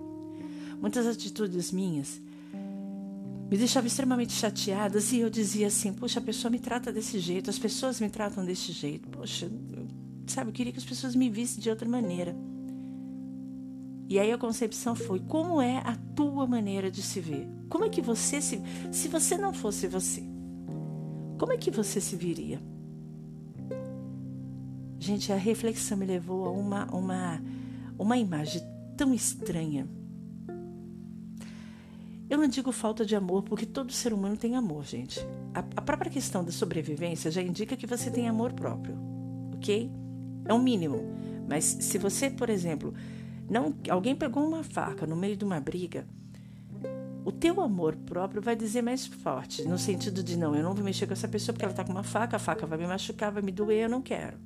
Muitas 0.80 1.06
atitudes 1.06 1.72
minhas 1.72 2.20
me 3.52 3.58
deixavam 3.58 3.88
extremamente 3.88 4.32
chateadas 4.32 5.12
e 5.12 5.20
eu 5.20 5.30
dizia 5.30 5.68
assim: 5.68 5.94
Poxa, 5.94 6.20
a 6.20 6.24
pessoa 6.24 6.50
me 6.50 6.58
trata 6.58 6.92
desse 6.92 7.20
jeito, 7.20 7.50
as 7.50 7.60
pessoas 7.60 8.00
me 8.00 8.10
tratam 8.10 8.46
desse 8.46 8.72
jeito. 8.72 9.10
Poxa, 9.10 9.52
sabe, 10.26 10.50
eu 10.50 10.54
queria 10.54 10.72
que 10.72 10.80
as 10.80 10.86
pessoas 10.86 11.14
me 11.14 11.30
vissem 11.30 11.62
de 11.62 11.70
outra 11.70 11.88
maneira. 11.88 12.36
E 14.12 14.20
aí 14.20 14.30
a 14.30 14.38
concepção 14.38 14.94
foi: 14.94 15.22
como 15.22 15.62
é 15.62 15.78
a 15.78 15.96
tua 16.14 16.46
maneira 16.46 16.92
de 16.92 17.02
se 17.02 17.22
ver? 17.22 17.48
Como 17.70 17.86
é 17.86 17.90
que 17.90 18.02
você 18.02 18.42
se. 18.42 18.62
Se 18.92 19.08
você 19.08 19.38
não 19.38 19.54
fosse 19.54 19.88
você, 19.88 20.22
como 21.40 21.54
é 21.54 21.58
que 21.58 21.72
você 21.72 22.02
se 22.02 22.18
viria? 22.18 22.62
Gente, 25.00 25.32
a 25.32 25.38
reflexão 25.38 25.98
me 25.98 26.06
levou 26.06 26.44
a 26.44 26.52
uma, 26.52 26.94
uma, 26.94 27.42
uma 27.98 28.18
imagem 28.18 28.62
tão 28.98 29.14
estranha. 29.14 29.88
Eu 32.30 32.38
não 32.38 32.50
digo 32.50 32.74
falta 32.74 33.06
de 33.06 33.16
amor, 33.16 33.44
porque 33.44 33.66
todo 33.66 33.94
ser 33.94 34.12
humano 34.12 34.36
tem 34.36 34.58
amor, 34.58 34.84
gente. 34.84 35.22
A, 35.54 35.60
a 35.60 35.82
própria 35.82 36.12
questão 36.12 36.44
da 36.44 36.52
sobrevivência 36.52 37.32
já 37.32 37.42
indica 37.42 37.78
que 37.78 37.88
você 37.88 38.12
tem 38.12 38.28
amor 38.28 38.52
próprio, 38.52 38.94
ok? 39.56 39.90
É 40.44 40.52
o 40.52 40.58
um 40.58 40.62
mínimo. 40.62 41.00
Mas 41.48 41.64
se 41.64 41.98
você, 41.98 42.30
por 42.30 42.50
exemplo, 42.50 42.94
não, 43.52 43.76
alguém 43.90 44.16
pegou 44.16 44.48
uma 44.48 44.64
faca 44.64 45.06
no 45.06 45.14
meio 45.14 45.36
de 45.36 45.44
uma 45.44 45.60
briga. 45.60 46.08
O 47.26 47.34
teu 47.34 47.60
amor 47.60 47.98
próprio 47.98 48.42
vai 48.42 48.56
dizer 48.56 48.82
mais 48.82 49.06
forte, 49.06 49.68
no 49.68 49.78
sentido 49.78 50.24
de 50.24 50.38
não, 50.38 50.56
eu 50.56 50.64
não 50.64 50.74
vou 50.74 50.86
mexer 50.86 51.06
com 51.06 51.12
essa 51.12 51.28
pessoa 51.28 51.54
porque 51.54 51.66
ela 51.66 51.74
está 51.74 51.84
com 51.84 51.92
uma 51.92 52.02
faca, 52.02 52.38
a 52.38 52.40
faca 52.40 52.66
vai 52.66 52.78
me 52.78 52.88
machucar, 52.88 53.30
vai 53.30 53.42
me 53.42 53.52
doer, 53.52 53.84
eu 53.84 53.90
não 53.90 54.02
quero. 54.02 54.38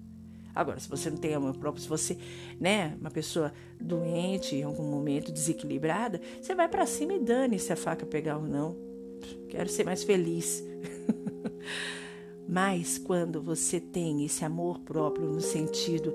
Agora, 0.55 0.79
se 0.79 0.89
você 0.89 1.11
não 1.11 1.17
tem 1.17 1.35
amor 1.35 1.55
próprio, 1.55 1.83
se 1.83 1.87
você, 1.87 2.17
né, 2.59 2.97
uma 2.99 3.11
pessoa 3.11 3.53
doente, 3.79 4.55
em 4.55 4.63
algum 4.63 4.89
momento 4.89 5.31
desequilibrada, 5.31 6.19
você 6.41 6.55
vai 6.55 6.67
para 6.67 6.87
cima 6.87 7.13
e 7.13 7.19
dane 7.19 7.59
se 7.59 7.71
a 7.71 7.75
faca 7.75 8.07
pegar 8.07 8.37
ou 8.37 8.47
não. 8.47 8.75
Quero 9.49 9.69
ser 9.69 9.83
mais 9.83 10.03
feliz. 10.03 10.63
Mas 12.49 12.97
quando 12.97 13.39
você 13.39 13.79
tem 13.79 14.25
esse 14.25 14.43
amor 14.43 14.79
próprio 14.79 15.27
no 15.27 15.41
sentido 15.41 16.11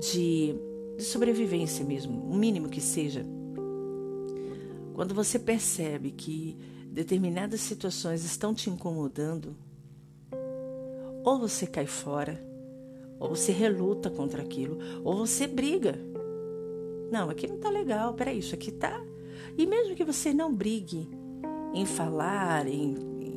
de, 0.00 0.54
de 1.00 1.06
sobrevivência 1.06 1.84
mesmo, 1.84 2.22
o 2.30 2.34
mínimo 2.34 2.68
que 2.68 2.80
seja, 2.80 3.24
quando 4.94 5.14
você 5.14 5.38
percebe 5.38 6.10
que 6.10 6.56
determinadas 6.86 7.60
situações 7.60 8.24
estão 8.24 8.54
te 8.54 8.68
incomodando, 8.68 9.56
ou 11.24 11.38
você 11.38 11.66
cai 11.66 11.86
fora, 11.86 12.40
ou 13.18 13.30
você 13.30 13.52
reluta 13.52 14.10
contra 14.10 14.42
aquilo, 14.42 14.78
ou 15.04 15.16
você 15.16 15.46
briga. 15.46 15.98
Não, 17.10 17.28
aqui 17.28 17.46
não 17.46 17.58
tá 17.58 17.68
legal, 17.68 18.14
peraí, 18.14 18.38
isso 18.38 18.54
aqui 18.54 18.70
tá. 18.70 19.02
E 19.56 19.66
mesmo 19.66 19.94
que 19.94 20.04
você 20.04 20.32
não 20.32 20.54
brigue 20.54 21.08
em 21.74 21.84
falar, 21.84 22.66
em, 22.66 22.94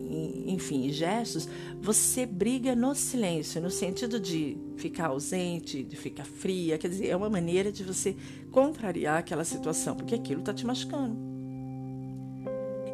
em 0.09 0.53
enfim, 0.53 0.91
gestos, 0.91 1.47
você 1.81 2.25
briga 2.25 2.75
no 2.75 2.93
silêncio, 2.95 3.61
no 3.61 3.69
sentido 3.69 4.19
de 4.19 4.57
ficar 4.75 5.07
ausente, 5.07 5.83
de 5.83 5.95
ficar 5.95 6.25
fria, 6.25 6.77
quer 6.77 6.89
dizer, 6.89 7.07
é 7.07 7.15
uma 7.15 7.29
maneira 7.29 7.71
de 7.71 7.83
você 7.83 8.15
contrariar 8.51 9.19
aquela 9.19 9.43
situação, 9.43 9.95
porque 9.95 10.15
aquilo 10.15 10.41
tá 10.41 10.53
te 10.53 10.65
machucando. 10.65 11.15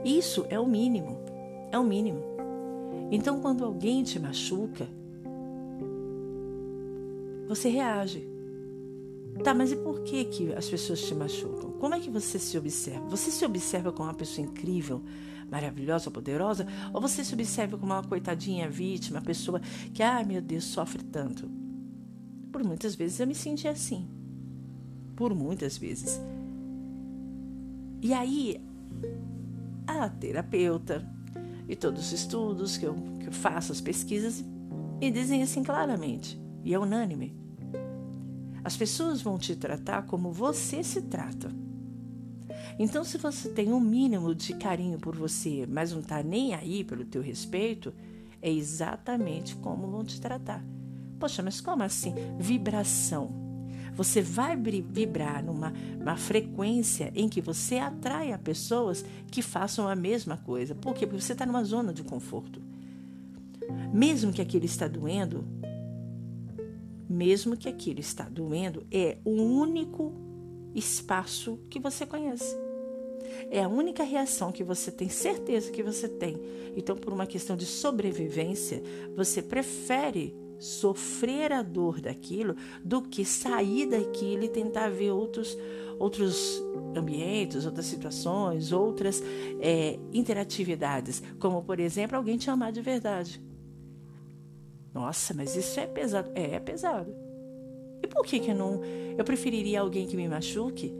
Isso 0.03 0.45
é 0.49 0.59
o 0.59 0.65
mínimo. 0.65 1.17
É 1.71 1.77
o 1.77 1.83
mínimo. 1.83 2.23
Então, 3.11 3.39
quando 3.41 3.65
alguém 3.65 4.03
te 4.03 4.19
machuca, 4.19 4.87
você 7.47 7.69
reage. 7.69 8.27
Tá, 9.43 9.53
mas 9.53 9.71
e 9.71 9.75
por 9.75 10.01
que, 10.01 10.25
que 10.25 10.53
as 10.53 10.69
pessoas 10.69 11.01
te 11.01 11.15
machucam? 11.15 11.71
Como 11.71 11.95
é 11.95 11.99
que 11.99 12.09
você 12.09 12.37
se 12.37 12.57
observa? 12.57 13.07
Você 13.07 13.31
se 13.31 13.45
observa 13.45 13.91
como 13.91 14.09
uma 14.09 14.13
pessoa 14.13 14.45
incrível, 14.45 15.01
maravilhosa, 15.49 16.11
poderosa? 16.11 16.67
Ou 16.93 17.01
você 17.01 17.23
se 17.23 17.33
observa 17.33 17.77
como 17.77 17.93
uma 17.93 18.03
coitadinha 18.03 18.69
vítima, 18.69 19.21
pessoa 19.21 19.61
que, 19.93 20.03
ah, 20.03 20.23
meu 20.23 20.41
Deus, 20.41 20.65
sofre 20.65 21.03
tanto? 21.03 21.49
Por 22.51 22.63
muitas 22.63 22.95
vezes 22.95 23.19
eu 23.19 23.27
me 23.27 23.35
senti 23.35 23.67
assim. 23.67 24.07
Por 25.15 25.33
muitas 25.35 25.77
vezes. 25.77 26.19
E 28.01 28.13
aí, 28.13 28.61
a 29.85 30.09
terapeuta 30.09 31.05
e 31.67 31.75
todos 31.75 32.07
os 32.07 32.13
estudos 32.13 32.77
que 32.77 32.85
eu, 32.85 32.95
que 33.19 33.27
eu 33.27 33.31
faço, 33.31 33.71
as 33.71 33.81
pesquisas, 33.81 34.43
me 34.99 35.11
dizem 35.11 35.43
assim 35.43 35.63
claramente, 35.63 36.39
e 36.63 36.73
é 36.73 36.79
unânime. 36.79 37.35
As 38.63 38.75
pessoas 38.75 39.21
vão 39.21 39.37
te 39.37 39.55
tratar 39.55 40.05
como 40.05 40.31
você 40.31 40.83
se 40.83 41.01
trata. 41.03 41.49
Então, 42.77 43.03
se 43.03 43.17
você 43.17 43.49
tem 43.49 43.71
um 43.71 43.79
mínimo 43.79 44.33
de 44.33 44.53
carinho 44.53 44.97
por 44.97 45.15
você, 45.15 45.65
mas 45.67 45.91
não 45.91 45.99
está 45.99 46.23
nem 46.23 46.53
aí 46.53 46.83
pelo 46.83 47.05
teu 47.05 47.21
respeito, 47.21 47.93
é 48.41 48.51
exatamente 48.51 49.55
como 49.57 49.87
vão 49.87 50.03
te 50.03 50.19
tratar. 50.19 50.63
Poxa, 51.19 51.43
mas 51.43 51.59
como 51.59 51.83
assim? 51.83 52.13
Vibração. 52.37 53.49
Você 53.93 54.21
vai 54.21 54.55
vibrar 54.55 55.43
numa 55.43 55.73
uma 55.99 56.15
frequência 56.15 57.11
em 57.13 57.27
que 57.27 57.41
você 57.41 57.77
atraia 57.77 58.37
pessoas 58.37 59.03
que 59.29 59.41
façam 59.41 59.87
a 59.87 59.95
mesma 59.95 60.37
coisa. 60.37 60.73
Por 60.73 60.93
quê? 60.93 61.05
Porque 61.05 61.21
você 61.21 61.33
está 61.33 61.45
numa 61.45 61.63
zona 61.63 61.93
de 61.93 62.03
conforto. 62.03 62.61
Mesmo 63.93 64.31
que 64.31 64.41
aquilo 64.41 64.65
está 64.65 64.87
doendo, 64.87 65.45
mesmo 67.09 67.57
que 67.57 67.67
aquilo 67.67 67.99
está 67.99 68.29
doendo, 68.29 68.85
é 68.89 69.17
o 69.25 69.31
único 69.31 70.13
espaço 70.73 71.59
que 71.69 71.79
você 71.79 72.05
conhece. 72.05 72.55
É 73.51 73.63
a 73.63 73.67
única 73.67 74.03
reação 74.03 74.51
que 74.51 74.63
você 74.63 74.91
tem 74.91 75.09
certeza 75.09 75.71
que 75.71 75.83
você 75.83 76.07
tem. 76.07 76.37
Então, 76.75 76.95
por 76.95 77.11
uma 77.11 77.25
questão 77.25 77.55
de 77.55 77.65
sobrevivência, 77.65 78.81
você 79.15 79.41
prefere 79.41 80.35
sofrer 80.59 81.51
a 81.51 81.61
dor 81.61 82.01
daquilo 82.01 82.55
do 82.83 83.01
que 83.01 83.23
sair 83.23 83.87
daquilo 83.87 84.43
e 84.43 84.49
tentar 84.49 84.89
ver 84.89 85.11
outros 85.11 85.57
outros 85.97 86.63
ambientes, 86.95 87.65
outras 87.65 87.85
situações, 87.85 88.71
outras 88.71 89.21
é, 89.59 89.99
interatividades, 90.13 91.21
como 91.39 91.61
por 91.61 91.79
exemplo 91.79 92.15
alguém 92.15 92.37
te 92.37 92.49
amar 92.49 92.71
de 92.71 92.81
verdade. 92.81 93.41
Nossa, 94.93 95.33
mas 95.33 95.55
isso 95.55 95.79
é 95.79 95.85
pesado. 95.85 96.31
É, 96.33 96.55
é 96.55 96.59
pesado. 96.59 97.13
E 98.01 98.07
por 98.07 98.25
que 98.25 98.39
que 98.39 98.53
não? 98.53 98.81
Eu 99.17 99.23
preferiria 99.25 99.81
alguém 99.81 100.07
que 100.07 100.15
me 100.15 100.27
machuque 100.27 100.93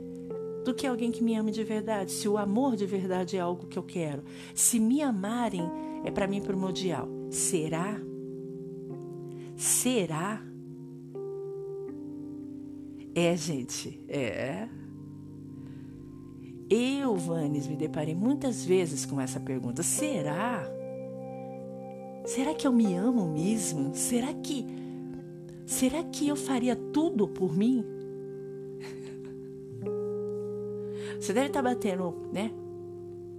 do 0.64 0.74
que 0.74 0.86
alguém 0.86 1.10
que 1.10 1.22
me 1.22 1.34
ame 1.34 1.50
de 1.50 1.64
verdade. 1.64 2.12
Se 2.12 2.28
o 2.28 2.36
amor 2.36 2.76
de 2.76 2.86
verdade 2.86 3.36
é 3.36 3.40
algo 3.40 3.66
que 3.66 3.78
eu 3.78 3.82
quero, 3.82 4.22
se 4.54 4.78
me 4.78 5.02
amarem 5.02 5.62
é 6.04 6.10
para 6.10 6.26
mim 6.26 6.40
primordial. 6.40 7.08
Será 7.30 8.00
Será? 9.60 10.42
É, 13.14 13.36
gente, 13.36 14.02
é. 14.08 14.66
Eu, 16.70 17.14
Vanes, 17.14 17.66
me 17.66 17.76
deparei 17.76 18.14
muitas 18.14 18.64
vezes 18.64 19.04
com 19.04 19.20
essa 19.20 19.38
pergunta: 19.38 19.82
será? 19.82 20.66
Será 22.24 22.54
que 22.54 22.66
eu 22.66 22.72
me 22.72 22.94
amo 22.94 23.28
mesmo? 23.28 23.94
Será 23.94 24.32
que 24.32 24.64
será 25.66 26.02
que 26.04 26.26
eu 26.26 26.36
faria 26.36 26.74
tudo 26.74 27.28
por 27.28 27.54
mim? 27.54 27.84
Você 31.20 31.34
deve 31.34 31.48
estar 31.48 31.60
batendo, 31.60 32.14
né? 32.32 32.50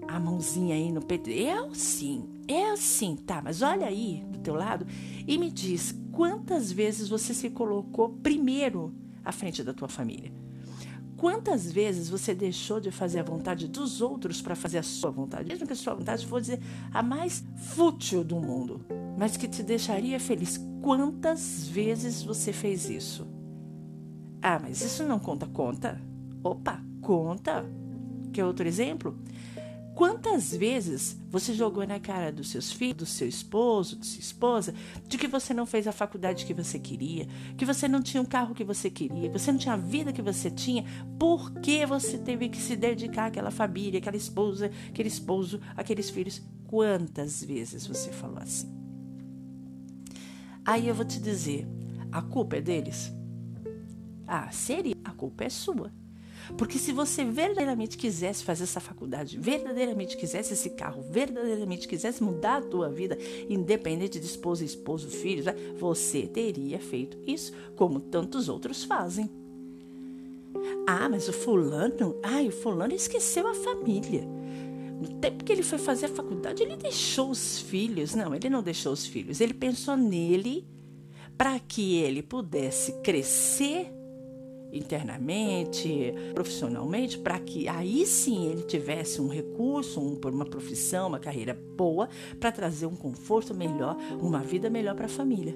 A 0.08 0.20
mãozinha 0.20 0.76
aí 0.76 0.92
no 0.92 1.04
peito. 1.04 1.32
Eu 1.32 1.74
sim, 1.74 2.30
eu 2.52 2.78
sim, 2.78 3.16
tá, 3.16 3.42
mas 3.42 3.62
olha 3.62 3.88
aí 3.88 4.24
do 4.28 4.40
teu 4.40 4.56
lado 4.56 4.86
e 5.28 5.38
me 5.38 5.52
diz 5.52 5.96
quantas 6.12 6.72
vezes 6.72 7.08
você 7.08 7.34
se 7.34 7.50
colocou 7.50 8.10
primeiro 8.10 8.94
à 9.24 9.32
frente 9.32 9.64
da 9.64 9.74
tua 9.74 9.88
família? 9.88 10.32
Quantas 11.22 11.72
vezes 11.72 12.10
você 12.10 12.34
deixou 12.34 12.80
de 12.80 12.90
fazer 12.90 13.20
a 13.20 13.24
vontade 13.24 13.68
dos 13.68 14.02
outros 14.02 14.42
para 14.42 14.56
fazer 14.56 14.80
a 14.80 14.84
sua 14.84 15.12
vontade? 15.12 15.48
Mesmo 15.48 15.68
que 15.68 15.74
a 15.74 15.76
sua 15.76 15.94
vontade 15.94 16.26
fosse 16.26 16.60
a 16.92 17.04
mais 17.04 17.44
fútil 17.76 18.24
do 18.24 18.38
mundo, 18.38 18.84
mas 19.20 19.38
que 19.38 19.48
te 19.48 19.62
deixaria 19.62 20.20
feliz. 20.20 20.60
Quantas 20.82 21.68
vezes 21.68 22.24
você 22.24 22.52
fez 22.52 22.90
isso? 22.90 23.28
Ah, 24.42 24.58
mas 24.60 24.82
isso 24.82 25.04
não 25.04 25.20
conta, 25.20 25.46
conta. 25.46 26.02
Opa, 26.44 26.84
conta. 27.02 27.64
Quer 28.34 28.46
outro 28.46 28.68
exemplo? 28.68 29.16
Quantas 29.96 30.56
vezes 30.56 31.18
você 31.30 31.54
jogou 31.54 31.86
na 31.86 32.00
cara 32.00 32.32
dos 32.32 32.50
seus 32.50 32.72
filhos, 32.72 32.98
do 32.98 33.06
seu 33.06 33.28
esposo, 33.28 33.98
de 33.98 34.08
sua 34.08 34.20
esposa, 34.20 34.74
de 35.08 35.18
que 35.18 35.28
você 35.28 35.54
não 35.54 35.66
fez 35.66 35.86
a 35.86 35.92
faculdade 35.92 36.46
que 36.46 36.54
você 36.54 36.80
queria, 36.80 37.28
que 37.58 37.66
você 37.66 37.88
não 37.88 38.02
tinha 38.02 38.24
o 38.24 38.28
carro 38.28 38.56
que 38.56 38.64
você 38.64 38.90
queria, 38.90 39.30
que 39.30 39.38
você 39.38 39.52
não 39.52 39.60
tinha 39.60 39.74
a 39.74 39.78
vida 39.78 40.14
que 40.14 40.22
você 40.22 40.50
tinha, 40.50 40.86
porque 41.20 41.86
você 41.86 42.18
teve 42.18 42.48
que 42.50 42.58
se 42.58 42.76
dedicar 42.76 43.28
àquela 43.28 43.52
família, 43.52 44.00
àquela 44.00 44.18
esposa, 44.18 44.72
aquele 44.88 45.10
esposo, 45.10 45.60
aqueles 45.76 46.10
filhos? 46.10 46.42
Quantas 46.68 47.44
vezes 47.44 47.86
você 47.86 48.12
falou 48.12 48.40
assim? 48.40 48.72
Aí 50.66 50.88
eu 50.88 50.96
vou 50.96 51.06
te 51.06 51.20
dizer, 51.20 51.68
a 52.12 52.22
culpa 52.22 52.56
é 52.56 52.62
deles? 52.62 53.12
Ah, 54.26 54.50
seria. 54.52 54.96
A 55.04 55.12
culpa 55.12 55.44
é 55.44 55.50
sua. 55.50 55.92
Porque 56.58 56.78
se 56.78 56.92
você 56.92 57.24
verdadeiramente 57.24 57.98
quisesse 57.98 58.44
fazer 58.44 58.64
essa 58.64 58.80
faculdade, 58.80 59.38
verdadeiramente 59.38 60.18
quisesse 60.18 60.54
esse 60.54 60.72
carro, 60.72 61.02
verdadeiramente 61.02 61.88
quisesse 61.88 62.24
mudar 62.24 62.58
a 62.58 62.62
tua 62.62 62.90
vida, 62.90 63.18
independente 63.50 64.20
de 64.20 64.26
esposa, 64.26 64.64
esposo, 64.64 65.10
filhos, 65.10 65.46
né, 65.46 65.56
você 65.80 66.28
teria 66.28 66.80
feito 66.80 67.18
isso, 67.26 67.52
como 67.76 68.00
tantos 68.00 68.50
outros 68.50 68.84
fazem. 68.84 69.30
Ah, 70.86 71.08
mas 71.10 71.28
o 71.28 71.34
fulano, 71.34 72.16
ai, 72.24 72.48
o 72.48 72.52
fulano 72.52 72.94
esqueceu 72.94 73.48
a 73.48 73.54
família. 73.54 74.28
No 75.02 75.08
tempo 75.20 75.44
que 75.44 75.52
ele 75.52 75.64
foi 75.64 75.80
fazer 75.80 76.06
a 76.06 76.10
faculdade, 76.10 76.62
ele 76.62 76.76
deixou 76.76 77.32
os 77.32 77.60
filhos. 77.60 78.14
Não, 78.14 78.36
ele 78.36 78.50
não 78.50 78.62
deixou 78.62 78.94
os 78.94 79.06
filhos. 79.06 79.42
Ele 79.42 79.54
pensou 79.54 79.98
nele 79.98 80.68
para 81.36 81.60
que 81.60 81.96
ele 81.96 82.22
pudesse 82.22 82.92
crescer 83.02 83.92
internamente, 84.72 86.14
profissionalmente, 86.34 87.18
para 87.18 87.40
que 87.40 87.68
aí 87.68 88.06
sim 88.06 88.48
ele 88.48 88.64
tivesse 88.64 89.22
um 89.22 89.28
recurso, 89.28 90.00
um, 90.00 90.20
uma 90.30 90.46
profissão, 90.46 91.10
uma 91.10 91.20
carreira 91.20 91.54
boa, 91.54 92.10
para 92.40 92.52
trazer 92.52 92.86
um 92.86 92.96
conforto 92.96 93.54
melhor, 93.54 93.98
uma 94.20 94.40
vida 94.40 94.70
melhor 94.70 94.96
para 94.96 95.06
a 95.06 95.10
família. 95.10 95.56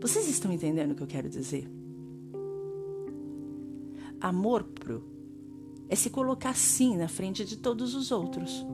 Vocês 0.00 0.28
estão 0.28 0.52
entendendo 0.52 0.92
o 0.92 0.94
que 0.94 1.02
eu 1.02 1.06
quero 1.06 1.28
dizer? 1.28 1.68
Amor 4.20 4.64
pro 4.64 5.02
é 5.88 5.94
se 5.94 6.10
colocar 6.10 6.50
assim 6.50 6.96
na 6.96 7.08
frente 7.08 7.44
de 7.44 7.56
todos 7.56 7.94
os 7.94 8.10
outros. 8.10 8.64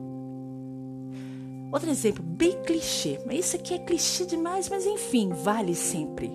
Outro 1.71 1.89
exemplo 1.89 2.23
bem 2.23 2.61
clichê, 2.63 3.19
mas 3.25 3.45
isso 3.45 3.55
aqui 3.55 3.73
é 3.73 3.79
clichê 3.79 4.25
demais, 4.25 4.69
mas 4.69 4.85
enfim, 4.85 5.29
vale 5.29 5.73
sempre. 5.73 6.31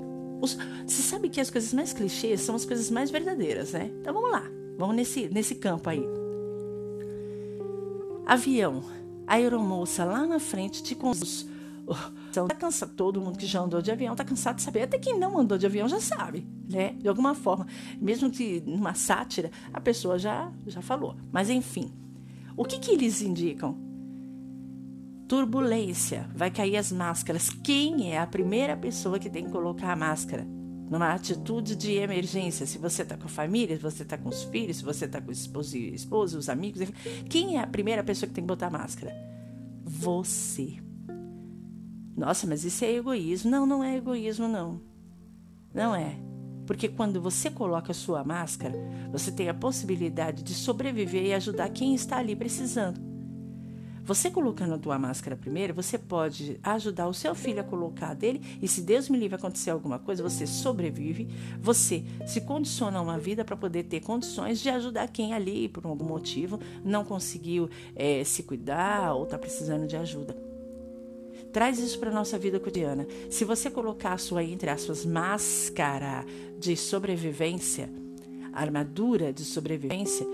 Os, 0.46 0.56
você 0.87 1.02
sabe 1.02 1.28
que 1.28 1.40
as 1.40 1.50
coisas 1.50 1.72
mais 1.74 1.92
clichês 1.92 2.40
são 2.40 2.54
as 2.54 2.64
coisas 2.64 2.88
mais 2.88 3.11
verdadeiras, 3.11 3.72
né? 3.72 3.90
Então 4.00 4.14
vamos 4.14 4.30
lá, 4.30 4.44
vamos 4.78 4.94
nesse, 4.94 5.28
nesse 5.28 5.56
campo 5.56 5.90
aí. 5.90 6.06
Avião, 8.24 8.85
a 9.26 9.35
aeromoça 9.35 10.04
lá 10.04 10.24
na 10.24 10.38
frente 10.38 10.82
te 10.82 10.94
conduz. 10.94 11.46
Então, 12.30 12.48
tá 12.48 12.54
cansado, 12.54 12.92
todo 12.94 13.20
mundo 13.20 13.38
que 13.38 13.46
já 13.46 13.61
andou 13.61 13.80
de 13.80 13.90
avião 13.90 14.14
tá 14.16 14.24
cansado 14.24 14.56
de 14.56 14.62
saber. 14.62 14.82
Até 14.82 14.98
quem 14.98 15.18
não 15.18 15.38
andou 15.38 15.56
de 15.56 15.66
avião 15.66 15.88
já 15.88 16.00
sabe, 16.00 16.46
né? 16.68 16.94
De 16.94 17.09
alguma 17.09 17.35
forma. 17.35 17.66
Mesmo 18.00 18.30
que 18.30 18.61
numa 18.66 18.94
sátira, 18.94 19.50
a 19.72 19.80
pessoa 19.80 20.18
já, 20.18 20.52
já 20.66 20.82
falou. 20.82 21.16
Mas 21.30 21.48
enfim, 21.48 21.92
o 22.56 22.64
que, 22.64 22.78
que 22.78 22.90
eles 22.90 23.22
indicam? 23.22 23.86
Turbulência, 25.28 26.28
vai 26.34 26.52
cair 26.52 26.76
as 26.76 26.92
máscaras. 26.92 27.50
Quem 27.50 28.12
é 28.12 28.18
a 28.18 28.26
primeira 28.26 28.76
pessoa 28.76 29.18
que 29.18 29.28
tem 29.28 29.44
que 29.44 29.50
colocar 29.50 29.92
a 29.92 29.96
máscara? 29.96 30.46
Numa 30.88 31.12
atitude 31.12 31.74
de 31.74 31.94
emergência, 31.94 32.64
se 32.64 32.78
você 32.78 33.02
está 33.02 33.16
com 33.16 33.24
a 33.24 33.28
família, 33.28 33.76
se 33.76 33.82
você 33.82 34.04
está 34.04 34.16
com 34.16 34.28
os 34.28 34.44
filhos, 34.44 34.76
se 34.76 34.84
você 34.84 35.06
está 35.06 35.20
com 35.20 35.30
o 35.30 35.32
esposo, 35.32 35.76
esposo, 35.76 36.38
os 36.38 36.48
amigos, 36.48 36.80
enfim, 36.80 36.94
quem 37.28 37.56
é 37.56 37.60
a 37.60 37.66
primeira 37.66 38.04
pessoa 38.04 38.28
que 38.28 38.34
tem 38.34 38.44
que 38.44 38.48
botar 38.48 38.70
máscara? 38.70 39.12
Você. 39.82 40.76
Nossa, 42.16 42.46
mas 42.46 42.64
isso 42.64 42.84
é 42.84 42.92
egoísmo. 42.94 43.50
Não, 43.50 43.66
não 43.66 43.82
é 43.82 43.96
egoísmo, 43.96 44.46
não. 44.46 44.80
Não 45.74 45.92
é. 45.92 46.14
Porque 46.66 46.88
quando 46.88 47.20
você 47.20 47.50
coloca 47.50 47.90
a 47.90 47.94
sua 47.94 48.22
máscara, 48.22 48.76
você 49.10 49.32
tem 49.32 49.48
a 49.48 49.54
possibilidade 49.54 50.44
de 50.44 50.54
sobreviver 50.54 51.24
e 51.24 51.34
ajudar 51.34 51.68
quem 51.70 51.96
está 51.96 52.18
ali 52.18 52.36
precisando. 52.36 53.15
Você 54.06 54.30
colocando 54.30 54.74
a 54.74 54.78
tua 54.78 54.96
máscara 55.00 55.34
primeiro, 55.34 55.74
você 55.74 55.98
pode 55.98 56.60
ajudar 56.62 57.08
o 57.08 57.12
seu 57.12 57.34
filho 57.34 57.60
a 57.60 57.64
colocar 57.64 58.10
a 58.10 58.14
dele, 58.14 58.40
e 58.62 58.68
se 58.68 58.80
Deus 58.80 59.08
me 59.08 59.18
livre 59.18 59.34
acontecer 59.34 59.70
alguma 59.70 59.98
coisa, 59.98 60.22
você 60.22 60.46
sobrevive, 60.46 61.26
você 61.60 62.04
se 62.24 62.40
condiciona 62.42 63.00
a 63.00 63.02
uma 63.02 63.18
vida 63.18 63.44
para 63.44 63.56
poder 63.56 63.82
ter 63.82 64.00
condições 64.00 64.60
de 64.60 64.68
ajudar 64.68 65.08
quem 65.08 65.34
ali, 65.34 65.68
por 65.68 65.84
algum 65.84 66.04
motivo, 66.04 66.60
não 66.84 67.04
conseguiu 67.04 67.68
é, 67.96 68.22
se 68.22 68.44
cuidar 68.44 69.12
ou 69.12 69.24
está 69.24 69.36
precisando 69.36 69.88
de 69.88 69.96
ajuda. 69.96 70.36
Traz 71.52 71.80
isso 71.80 71.98
para 71.98 72.10
a 72.10 72.14
nossa 72.14 72.38
vida 72.38 72.60
cotidiana. 72.60 73.08
Se 73.28 73.44
você 73.44 73.68
colocar 73.68 74.12
a 74.12 74.18
sua, 74.18 74.44
entre 74.44 74.70
aspas, 74.70 75.04
máscara 75.04 76.24
de 76.60 76.76
sobrevivência, 76.76 77.90
armadura 78.52 79.32
de 79.32 79.44
sobrevivência, 79.44 80.24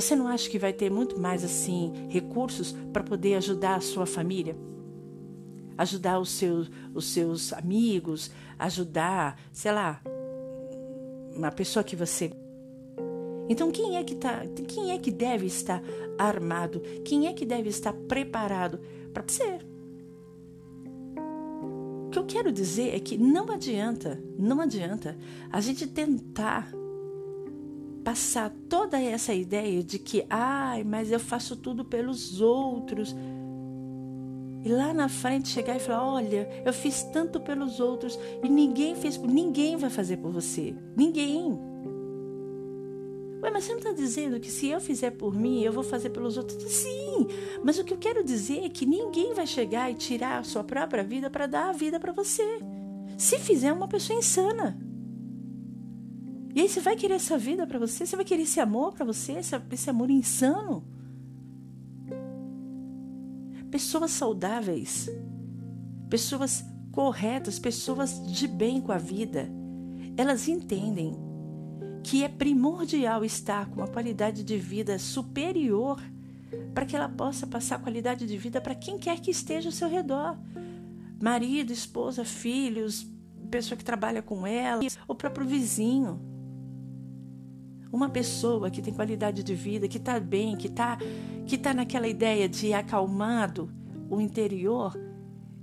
você 0.00 0.14
não 0.14 0.28
acha 0.28 0.48
que 0.48 0.58
vai 0.58 0.72
ter 0.72 0.90
muito 0.90 1.18
mais 1.18 1.42
assim 1.42 1.92
recursos 2.08 2.72
para 2.92 3.02
poder 3.02 3.34
ajudar 3.34 3.76
a 3.76 3.80
sua 3.80 4.06
família? 4.06 4.56
Ajudar 5.76 6.20
os 6.20 6.30
seus, 6.30 6.70
os 6.94 7.06
seus 7.06 7.52
amigos, 7.52 8.30
ajudar, 8.58 9.40
sei 9.52 9.72
lá, 9.72 10.00
uma 11.34 11.50
pessoa 11.50 11.82
que 11.82 11.96
você 11.96 12.30
então 13.48 13.70
quem 13.70 13.96
é 13.96 14.04
que 14.04 14.14
tá, 14.14 14.42
quem 14.68 14.92
é 14.92 14.98
que 14.98 15.10
deve 15.10 15.46
estar 15.46 15.82
armado? 16.18 16.80
Quem 17.04 17.26
é 17.26 17.32
que 17.32 17.46
deve 17.46 17.70
estar 17.70 17.92
preparado 17.92 18.78
para 19.12 19.24
ser? 19.26 19.66
O 22.06 22.10
que 22.10 22.18
eu 22.18 22.26
quero 22.26 22.52
dizer 22.52 22.94
é 22.94 23.00
que 23.00 23.16
não 23.16 23.50
adianta, 23.50 24.22
não 24.38 24.60
adianta 24.60 25.16
a 25.50 25.60
gente 25.60 25.86
tentar 25.86 26.70
passar 28.04 28.50
toda 28.68 29.00
essa 29.00 29.34
ideia 29.34 29.82
de 29.82 29.98
que, 29.98 30.24
ai, 30.30 30.84
mas 30.84 31.10
eu 31.10 31.20
faço 31.20 31.56
tudo 31.56 31.84
pelos 31.84 32.40
outros. 32.40 33.14
E 34.64 34.68
lá 34.68 34.92
na 34.92 35.08
frente 35.08 35.48
chegar 35.48 35.76
e 35.76 35.80
falar: 35.80 36.14
olha, 36.14 36.48
eu 36.64 36.72
fiz 36.72 37.02
tanto 37.04 37.40
pelos 37.40 37.80
outros 37.80 38.18
e 38.42 38.48
ninguém 38.48 38.94
fez, 38.96 39.16
ninguém 39.18 39.76
vai 39.76 39.90
fazer 39.90 40.16
por 40.16 40.30
você. 40.30 40.74
Ninguém. 40.96 41.58
Ué, 43.40 43.50
mas 43.52 43.64
você 43.64 43.70
não 43.70 43.78
está 43.78 43.92
dizendo 43.92 44.40
que 44.40 44.50
se 44.50 44.68
eu 44.68 44.80
fizer 44.80 45.12
por 45.12 45.32
mim, 45.32 45.62
eu 45.62 45.72
vou 45.72 45.84
fazer 45.84 46.10
pelos 46.10 46.36
outros? 46.36 46.60
Sim, 46.64 47.28
mas 47.62 47.78
o 47.78 47.84
que 47.84 47.94
eu 47.94 47.98
quero 47.98 48.24
dizer 48.24 48.64
é 48.64 48.68
que 48.68 48.84
ninguém 48.84 49.32
vai 49.32 49.46
chegar 49.46 49.90
e 49.90 49.94
tirar 49.94 50.38
a 50.38 50.44
sua 50.44 50.64
própria 50.64 51.04
vida 51.04 51.30
para 51.30 51.46
dar 51.46 51.68
a 51.68 51.72
vida 51.72 52.00
para 52.00 52.12
você. 52.12 52.58
Se 53.16 53.38
fizer 53.38 53.72
uma 53.72 53.86
pessoa 53.86 54.18
insana. 54.18 54.76
E 56.58 56.62
aí 56.62 56.68
você 56.68 56.80
vai 56.80 56.96
querer 56.96 57.14
essa 57.14 57.38
vida 57.38 57.64
para 57.68 57.78
você? 57.78 58.04
Você 58.04 58.16
vai 58.16 58.24
querer 58.24 58.42
esse 58.42 58.58
amor 58.58 58.92
para 58.92 59.04
você? 59.04 59.34
Esse, 59.34 59.54
esse 59.70 59.88
amor 59.88 60.10
insano? 60.10 60.82
Pessoas 63.70 64.10
saudáveis, 64.10 65.08
pessoas 66.10 66.64
corretas, 66.90 67.60
pessoas 67.60 68.20
de 68.26 68.48
bem 68.48 68.80
com 68.80 68.90
a 68.90 68.98
vida, 68.98 69.48
elas 70.16 70.48
entendem 70.48 71.16
que 72.02 72.24
é 72.24 72.28
primordial 72.28 73.24
estar 73.24 73.66
com 73.66 73.76
uma 73.76 73.86
qualidade 73.86 74.42
de 74.42 74.58
vida 74.58 74.98
superior 74.98 76.02
para 76.74 76.84
que 76.84 76.96
ela 76.96 77.08
possa 77.08 77.46
passar 77.46 77.80
qualidade 77.80 78.26
de 78.26 78.36
vida 78.36 78.60
para 78.60 78.74
quem 78.74 78.98
quer 78.98 79.20
que 79.20 79.30
esteja 79.30 79.68
ao 79.68 79.72
seu 79.72 79.88
redor. 79.88 80.36
Marido, 81.22 81.72
esposa, 81.72 82.24
filhos, 82.24 83.06
pessoa 83.48 83.78
que 83.78 83.84
trabalha 83.84 84.22
com 84.22 84.44
ela, 84.44 84.82
o 85.06 85.14
próprio 85.14 85.46
vizinho. 85.46 86.27
Uma 87.92 88.08
pessoa 88.08 88.70
que 88.70 88.82
tem 88.82 88.92
qualidade 88.92 89.42
de 89.42 89.54
vida, 89.54 89.88
que 89.88 89.96
está 89.96 90.20
bem, 90.20 90.56
que 90.56 90.66
está 90.66 90.98
que 91.46 91.56
tá 91.56 91.72
naquela 91.72 92.06
ideia 92.06 92.48
de 92.48 92.72
acalmado 92.74 93.70
o 94.10 94.20
interior, 94.20 94.98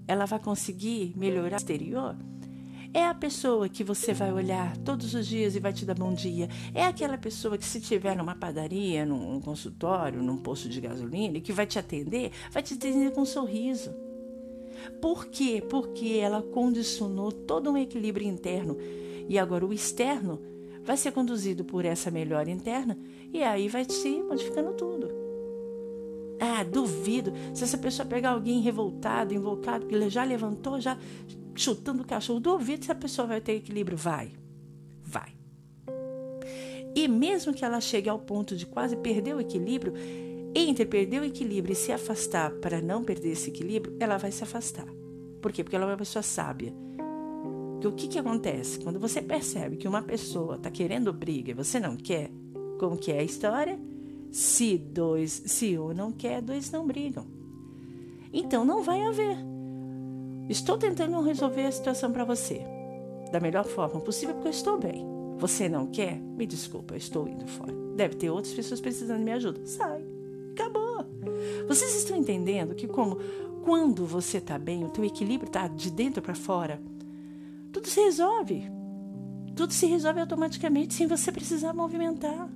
ela 0.07 0.25
vai 0.25 0.39
conseguir 0.39 1.13
melhorar 1.15 1.55
o 1.55 1.57
exterior 1.57 2.15
é 2.95 3.05
a 3.05 3.13
pessoa 3.13 3.67
que 3.67 3.83
você 3.83 4.13
vai 4.13 4.31
olhar 4.31 4.77
todos 4.77 5.13
os 5.13 5.27
dias 5.27 5.53
e 5.53 5.59
vai 5.59 5.73
te 5.73 5.83
dar 5.85 5.95
bom 5.95 6.13
dia. 6.13 6.47
É 6.73 6.85
aquela 6.85 7.17
pessoa 7.17 7.57
que, 7.57 7.65
se 7.65 7.81
tiver 7.81 8.15
numa 8.15 8.35
padaria, 8.35 9.05
num 9.05 9.41
consultório, 9.41 10.23
num 10.23 10.37
posto 10.37 10.69
de 10.69 10.79
gasolina, 10.79 11.41
que 11.41 11.51
vai 11.51 11.67
te 11.67 11.77
atender, 11.77 12.31
vai 12.49 12.63
te 12.63 12.73
atender 12.75 13.11
com 13.11 13.23
um 13.23 13.25
sorriso. 13.25 13.93
Por 15.01 15.25
quê? 15.25 15.61
Porque 15.69 16.19
ela 16.21 16.41
condicionou 16.41 17.33
todo 17.33 17.69
um 17.69 17.77
equilíbrio 17.77 18.25
interno. 18.25 18.77
E 19.27 19.37
agora 19.37 19.65
o 19.65 19.73
externo 19.73 20.39
vai 20.85 20.95
ser 20.95 21.11
conduzido 21.11 21.65
por 21.65 21.83
essa 21.83 22.11
melhora 22.11 22.49
interna 22.49 22.97
e 23.33 23.43
aí 23.43 23.67
vai 23.67 23.83
se 23.89 24.21
modificando 24.21 24.73
tudo. 24.73 25.09
Ah, 26.39 26.63
duvido. 26.63 27.33
Se 27.53 27.63
essa 27.63 27.77
pessoa 27.77 28.07
pegar 28.07 28.31
alguém 28.31 28.61
revoltado, 28.61 29.33
invocado, 29.33 29.87
que 29.87 30.09
já 30.09 30.23
levantou, 30.23 30.79
já 30.79 30.97
chutando 31.55 32.03
o 32.03 32.05
cachorro. 32.05 32.39
Duvido 32.39 32.85
se 32.85 32.91
a 32.91 32.95
pessoa 32.95 33.27
vai 33.27 33.41
ter 33.41 33.53
equilíbrio. 33.53 33.97
Vai. 33.97 34.33
Vai. 35.03 35.33
E 36.95 37.07
mesmo 37.07 37.53
que 37.53 37.65
ela 37.65 37.81
chegue 37.81 38.09
ao 38.09 38.19
ponto 38.19 38.55
de 38.55 38.65
quase 38.65 38.95
perder 38.95 39.35
o 39.35 39.41
equilíbrio, 39.41 39.93
entre 40.53 40.85
perder 40.85 41.21
o 41.21 41.25
equilíbrio 41.25 41.73
e 41.73 41.75
se 41.75 41.91
afastar 41.91 42.51
para 42.51 42.81
não 42.81 43.03
perder 43.03 43.31
esse 43.31 43.49
equilíbrio, 43.49 43.95
ela 43.99 44.17
vai 44.17 44.31
se 44.31 44.43
afastar. 44.43 44.87
Por 45.41 45.51
quê? 45.51 45.63
Porque 45.63 45.75
ela 45.75 45.85
é 45.85 45.89
uma 45.89 45.97
pessoa 45.97 46.23
sábia. 46.23 46.73
Que 47.85 47.89
o 47.89 47.91
que, 47.91 48.07
que 48.07 48.17
acontece? 48.17 48.79
Quando 48.79 48.99
você 48.99 49.21
percebe 49.21 49.77
que 49.77 49.87
uma 49.87 50.01
pessoa 50.01 50.55
está 50.55 50.71
querendo 50.71 51.13
briga 51.13 51.51
e 51.51 51.53
você 51.53 51.79
não 51.79 51.95
quer, 51.95 52.31
como 52.79 52.97
que 52.97 53.11
é 53.11 53.19
a 53.19 53.23
história? 53.23 53.79
Se 54.31 54.75
dois, 54.75 55.43
se 55.45 55.77
um 55.77 55.93
não 55.93 56.11
quer, 56.11 56.41
dois 56.41 56.71
não 56.71 56.87
brigam. 56.87 57.27
Então 58.33 58.65
não 58.65 58.81
vai 58.81 59.03
haver. 59.03 59.37
Estou 60.49 60.79
tentando 60.79 61.21
resolver 61.21 61.67
a 61.67 61.71
situação 61.71 62.11
para 62.11 62.23
você 62.25 62.65
da 63.31 63.39
melhor 63.39 63.65
forma 63.65 64.01
possível 64.01 64.33
porque 64.33 64.47
eu 64.47 64.51
estou 64.51 64.79
bem. 64.79 65.05
Você 65.37 65.69
não 65.69 65.85
quer? 65.85 66.19
Me 66.19 66.47
desculpa, 66.47 66.95
eu 66.95 66.97
estou 66.97 67.27
indo 67.27 67.45
fora. 67.45 67.71
Deve 67.95 68.15
ter 68.15 68.31
outras 68.31 68.55
pessoas 68.55 68.81
precisando 68.81 69.19
de 69.19 69.25
minha 69.25 69.35
ajuda. 69.35 69.63
Sai. 69.63 70.03
Acabou. 70.53 71.05
Vocês 71.67 71.95
estão 71.95 72.17
entendendo 72.17 72.73
que 72.73 72.87
como 72.87 73.19
quando 73.63 74.07
você 74.07 74.39
está 74.39 74.57
bem, 74.57 74.83
o 74.83 74.89
teu 74.89 75.05
equilíbrio 75.05 75.47
está 75.47 75.67
de 75.67 75.91
dentro 75.91 76.19
para 76.19 76.33
fora, 76.33 76.81
tudo 77.75 77.89
se 77.89 77.99
resolve. 77.99 78.71
Tudo 79.53 79.73
se 79.73 79.85
resolve 79.85 80.21
automaticamente 80.21 80.93
sem 80.93 81.07
você 81.07 81.29
precisar 81.29 81.73
movimentar. 81.73 82.49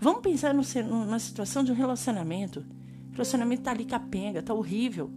Vamos 0.00 0.22
pensar 0.22 0.54
numa 0.54 1.18
situação 1.18 1.62
de 1.62 1.70
um 1.70 1.74
relacionamento. 1.74 2.64
O 3.10 3.12
relacionamento 3.12 3.60
está 3.60 3.72
ali 3.72 3.84
capenga, 3.84 4.40
está 4.40 4.54
horrível. 4.54 5.10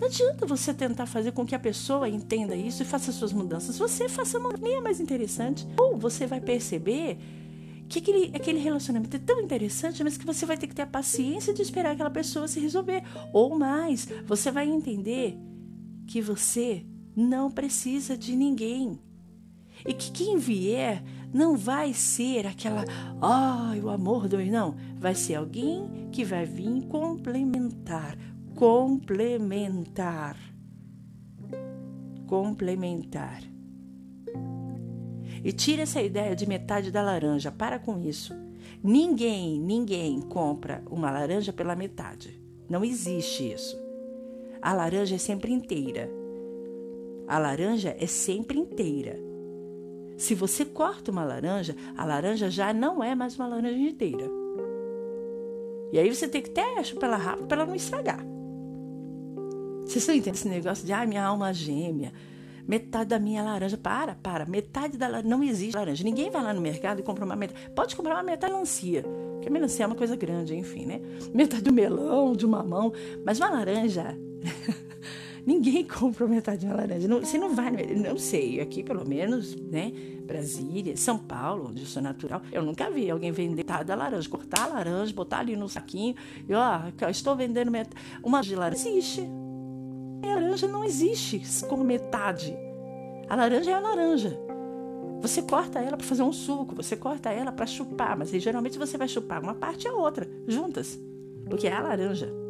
Não 0.00 0.06
adianta 0.06 0.46
você 0.46 0.72
tentar 0.72 1.06
fazer 1.06 1.32
com 1.32 1.44
que 1.44 1.56
a 1.56 1.58
pessoa 1.58 2.08
entenda 2.08 2.54
isso 2.54 2.82
e 2.82 2.86
faça 2.86 3.10
suas 3.10 3.32
mudanças. 3.32 3.76
Você 3.76 4.08
faça 4.08 4.38
uma 4.38 4.50
nem 4.52 4.76
é 4.76 4.80
mais 4.80 5.00
interessante. 5.00 5.66
Ou 5.76 5.96
você 5.96 6.24
vai 6.24 6.40
perceber 6.40 7.18
que 7.88 7.98
aquele, 7.98 8.30
aquele 8.32 8.60
relacionamento 8.60 9.16
é 9.16 9.20
tão 9.20 9.40
interessante, 9.40 10.04
mas 10.04 10.16
que 10.16 10.24
você 10.24 10.46
vai 10.46 10.56
ter 10.56 10.68
que 10.68 10.74
ter 10.74 10.82
a 10.82 10.86
paciência 10.86 11.52
de 11.52 11.62
esperar 11.62 11.92
aquela 11.92 12.10
pessoa 12.10 12.46
se 12.46 12.60
resolver. 12.60 13.02
Ou 13.32 13.58
mais, 13.58 14.06
você 14.24 14.52
vai 14.52 14.68
entender 14.68 15.36
que 16.06 16.20
você 16.20 16.84
não 17.16 17.50
precisa 17.50 18.16
de 18.16 18.34
ninguém. 18.34 18.98
E 19.86 19.92
que 19.92 20.10
quem 20.10 20.36
vier 20.38 21.02
não 21.32 21.56
vai 21.56 21.92
ser 21.92 22.46
aquela, 22.46 22.84
ai, 23.20 23.80
oh, 23.80 23.86
o 23.86 23.90
amor 23.90 24.28
do 24.28 24.38
não. 24.44 24.76
Vai 24.96 25.14
ser 25.14 25.34
alguém 25.34 26.08
que 26.12 26.24
vai 26.24 26.44
vir 26.44 26.86
complementar, 26.86 28.16
complementar. 28.54 30.36
complementar. 32.26 33.42
E 35.44 35.52
tira 35.52 35.82
essa 35.82 36.00
ideia 36.00 36.34
de 36.34 36.46
metade 36.46 36.90
da 36.90 37.02
laranja, 37.02 37.52
para 37.52 37.78
com 37.78 37.98
isso. 37.98 38.32
Ninguém, 38.82 39.60
ninguém 39.60 40.20
compra 40.20 40.82
uma 40.90 41.10
laranja 41.10 41.52
pela 41.52 41.76
metade. 41.76 42.40
Não 42.68 42.82
existe 42.82 43.52
isso. 43.52 43.83
A 44.64 44.72
laranja 44.72 45.16
é 45.16 45.18
sempre 45.18 45.52
inteira. 45.52 46.10
A 47.28 47.38
laranja 47.38 47.94
é 48.00 48.06
sempre 48.06 48.58
inteira. 48.58 49.20
Se 50.16 50.34
você 50.34 50.64
corta 50.64 51.10
uma 51.10 51.22
laranja, 51.22 51.76
a 51.94 52.02
laranja 52.02 52.48
já 52.48 52.72
não 52.72 53.04
é 53.04 53.14
mais 53.14 53.36
uma 53.36 53.46
laranja 53.46 53.76
inteira. 53.76 54.26
E 55.92 55.98
aí 55.98 56.08
você 56.08 56.26
tem 56.26 56.40
que 56.40 56.48
até 56.48 56.82
chupar 56.82 57.10
ela 57.10 57.18
rápido 57.18 57.46
para 57.46 57.58
ela 57.58 57.66
não 57.66 57.74
estragar. 57.74 58.24
Vocês 59.82 59.96
estão 59.96 60.14
entendendo 60.14 60.36
esse 60.36 60.48
negócio 60.48 60.86
de, 60.86 60.94
ah, 60.94 61.04
minha 61.04 61.22
alma 61.22 61.52
gêmea, 61.52 62.10
metade 62.66 63.10
da 63.10 63.18
minha 63.18 63.42
laranja. 63.42 63.76
Para, 63.76 64.14
para, 64.14 64.46
metade 64.46 64.96
da 64.96 65.08
laranja. 65.08 65.28
Não 65.28 65.44
existe 65.44 65.76
laranja. 65.76 66.02
Ninguém 66.02 66.30
vai 66.30 66.42
lá 66.42 66.54
no 66.54 66.62
mercado 66.62 67.00
e 67.00 67.02
compra 67.02 67.26
uma 67.26 67.36
metade. 67.36 67.68
Pode 67.76 67.94
comprar 67.94 68.14
uma 68.14 68.22
metade 68.22 68.50
de 68.50 68.54
melancia, 68.54 69.04
porque 69.34 69.50
melancia 69.50 69.84
é 69.84 69.86
uma 69.86 69.94
coisa 69.94 70.16
grande, 70.16 70.56
enfim, 70.56 70.86
né? 70.86 71.02
Metade 71.34 71.64
do 71.64 71.70
melão, 71.72 72.32
de 72.32 72.46
uma 72.46 72.62
mão. 72.62 72.94
Mas 73.26 73.38
uma 73.38 73.50
laranja. 73.50 74.16
Ninguém 75.46 75.84
compra 75.84 76.26
metade 76.26 76.60
de 76.60 76.66
uma 76.66 76.76
laranja. 76.76 77.06
Não, 77.06 77.20
você 77.20 77.36
não 77.36 77.54
vai, 77.54 77.70
não 77.70 78.16
sei, 78.16 78.60
aqui 78.60 78.82
pelo 78.82 79.06
menos, 79.06 79.54
né? 79.54 79.92
Brasília, 80.24 80.96
São 80.96 81.18
Paulo, 81.18 81.68
onde 81.68 81.82
eu 81.82 81.86
sou 81.86 82.02
natural, 82.02 82.40
eu 82.50 82.62
nunca 82.62 82.90
vi 82.90 83.10
alguém 83.10 83.30
vender 83.30 83.56
metade 83.56 83.84
da 83.84 83.94
laranja, 83.94 84.26
cortar 84.28 84.62
a 84.62 84.66
laranja, 84.66 85.12
botar 85.12 85.40
ali 85.40 85.54
no 85.54 85.68
saquinho 85.68 86.14
e 86.48 86.54
ó, 86.54 86.80
estou 87.10 87.36
vendendo 87.36 87.70
metade. 87.70 88.02
Uma 88.22 88.40
de 88.40 88.56
laranja. 88.56 88.88
Existe. 88.88 89.28
A 90.22 90.26
laranja 90.26 90.66
não 90.66 90.82
existe 90.82 91.42
como 91.66 91.84
metade. 91.84 92.56
A 93.28 93.36
laranja 93.36 93.70
é 93.70 93.74
a 93.74 93.80
laranja. 93.80 94.38
Você 95.20 95.42
corta 95.42 95.78
ela 95.78 95.96
para 95.96 96.06
fazer 96.06 96.22
um 96.22 96.32
suco, 96.32 96.74
você 96.74 96.96
corta 96.96 97.30
ela 97.30 97.52
para 97.52 97.66
chupar, 97.66 98.16
mas 98.16 98.30
geralmente 98.30 98.78
você 98.78 98.96
vai 98.96 99.08
chupar 99.08 99.42
uma 99.42 99.54
parte 99.54 99.84
e 99.84 99.88
a 99.88 99.92
outra, 99.94 100.28
juntas, 100.46 100.98
porque 101.48 101.66
é 101.66 101.72
a 101.72 101.80
laranja. 101.80 102.43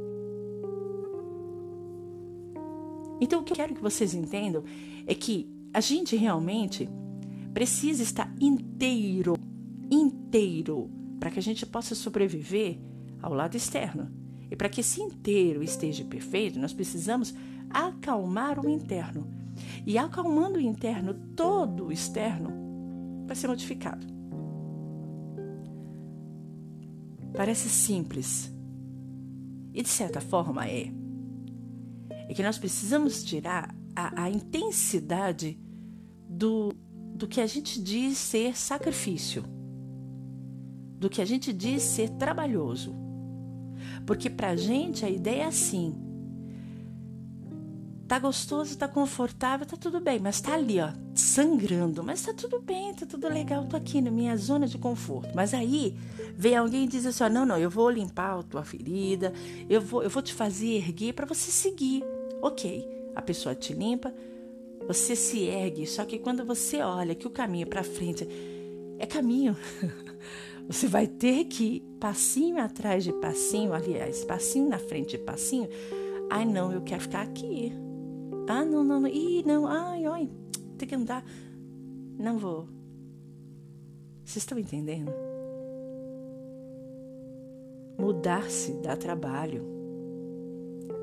Então, 3.21 3.41
o 3.41 3.45
que 3.45 3.53
eu 3.53 3.57
quero 3.57 3.75
que 3.75 3.83
vocês 3.83 4.15
entendam 4.15 4.65
é 5.07 5.15
que 5.15 5.49
a 5.73 5.81
gente 5.81 6.17
realmente 6.17 6.89
precisa 7.53 8.03
estar 8.03 8.33
inteiro, 8.41 9.37
inteiro, 9.91 10.91
para 11.21 11.31
que 11.31 11.39
a 11.39 11.43
gente 11.43 11.65
possa 11.65 11.95
sobreviver 11.95 12.79
ao 13.23 13.33
lado 13.33 13.57
externo. 13.57 14.11
E 14.51 14.57
para 14.57 14.69
que 14.69 14.81
esse 14.81 15.01
inteiro 15.01 15.63
esteja 15.63 16.05
perfeito, 16.05 16.59
nós 16.59 16.73
precisamos 16.73 17.35
acalmar 17.71 18.59
o 18.65 18.69
interno. 18.69 19.27
E 19.87 19.97
acalmando 19.97 20.59
o 20.59 20.61
interno, 20.61 21.15
todo 21.35 21.87
o 21.87 21.93
externo 21.93 22.51
vai 23.27 23.37
ser 23.37 23.49
modificado. 23.49 24.07
Parece 27.37 27.69
simples. 27.69 28.53
E 29.73 29.83
de 29.83 29.89
certa 29.89 30.21
forma 30.21 30.69
é. 30.69 31.04
Que 32.35 32.43
nós 32.43 32.59
precisamos 32.59 33.23
tirar 33.23 33.75
a, 33.95 34.25
a 34.25 34.31
intensidade 34.31 35.59
do, 36.29 36.73
do 37.15 37.29
que 37.29 37.41
a 37.41 37.47
gente 37.47 37.81
diz 37.81 38.19
ser 38.19 38.57
sacrifício, 38.57 39.45
do 40.99 41.09
que 41.09 41.23
a 41.23 41.25
gente 41.25 41.53
diz 41.53 41.83
ser 41.83 42.11
trabalhoso. 42.11 42.95
Porque 44.07 44.29
para 44.29 44.51
a 44.51 44.57
gente 44.57 45.05
a 45.05 45.11
ideia 45.11 45.43
é 45.43 45.47
assim: 45.47 45.95
Tá 48.07 48.19
gostoso, 48.19 48.77
tá 48.77 48.87
confortável, 48.87 49.65
tá 49.65 49.77
tudo 49.77 49.99
bem, 49.99 50.19
mas 50.19 50.41
tá 50.41 50.55
ali, 50.55 50.79
ó, 50.79 50.91
sangrando. 51.15 52.05
Mas 52.05 52.23
tá 52.23 52.35
tudo 52.35 52.61
bem, 52.61 52.93
tá 52.95 53.07
tudo 53.07 53.29
legal, 53.29 53.65
tô 53.65 53.77
aqui 53.77 54.01
na 54.01 54.11
minha 54.11 54.37
zona 54.37 54.67
de 54.67 54.77
conforto. 54.77 55.31
Mas 55.35 55.55
aí 55.55 55.97
vem 56.37 56.55
alguém 56.55 56.85
e 56.85 56.89
diz 56.89 57.07
assim: 57.07 57.25
ó, 57.25 57.29
não, 57.31 57.47
não, 57.47 57.59
eu 57.59 57.71
vou 57.71 57.89
limpar 57.89 58.39
a 58.39 58.43
tua 58.43 58.63
ferida, 58.63 59.33
eu 59.71 59.81
vou, 59.81 60.03
eu 60.03 60.11
vou 60.11 60.23
te 60.23 60.35
fazer 60.35 60.77
erguer 60.77 61.15
para 61.15 61.25
você 61.25 61.51
seguir. 61.51 62.05
Ok, 62.45 62.87
a 63.15 63.23
pessoa 63.23 63.55
te 63.55 63.73
limpa, 63.73 64.15
você 64.87 65.17
se 65.17 65.45
ergue, 65.45 65.87
só 65.87 66.05
que 66.05 66.19
quando 66.19 66.45
você 66.45 66.83
olha 66.83 67.15
que 67.15 67.27
o 67.27 67.31
caminho 67.31 67.67
para 67.67 67.83
frente 67.83 68.29
é 68.99 69.07
caminho, 69.07 69.57
você 70.69 70.87
vai 70.87 71.07
ter 71.07 71.47
que 71.47 71.81
passinho 71.99 72.63
atrás 72.63 73.03
de 73.03 73.15
passinho, 73.15 73.73
aliás, 73.73 74.27
passinho 74.27 74.69
na 74.69 74.79
frente 74.79 75.17
de 75.17 75.25
passinho. 75.25 75.71
Ai, 76.29 76.45
não, 76.45 76.71
eu 76.71 76.83
quero 76.83 77.01
ficar 77.01 77.23
aqui. 77.23 77.73
Ah, 78.47 78.63
não, 78.63 78.85
não, 78.85 79.01
não. 79.01 79.09
Ih, 79.09 79.43
não. 79.47 79.67
Ai, 79.67 80.05
ai, 80.05 80.29
tem 80.77 80.87
que 80.87 80.95
andar. 80.95 81.25
Não 82.19 82.37
vou. 82.37 82.69
Vocês 84.23 84.43
estão 84.43 84.59
entendendo? 84.59 85.11
Mudar-se 87.99 88.75
dá 88.83 88.95
trabalho. 88.99 89.74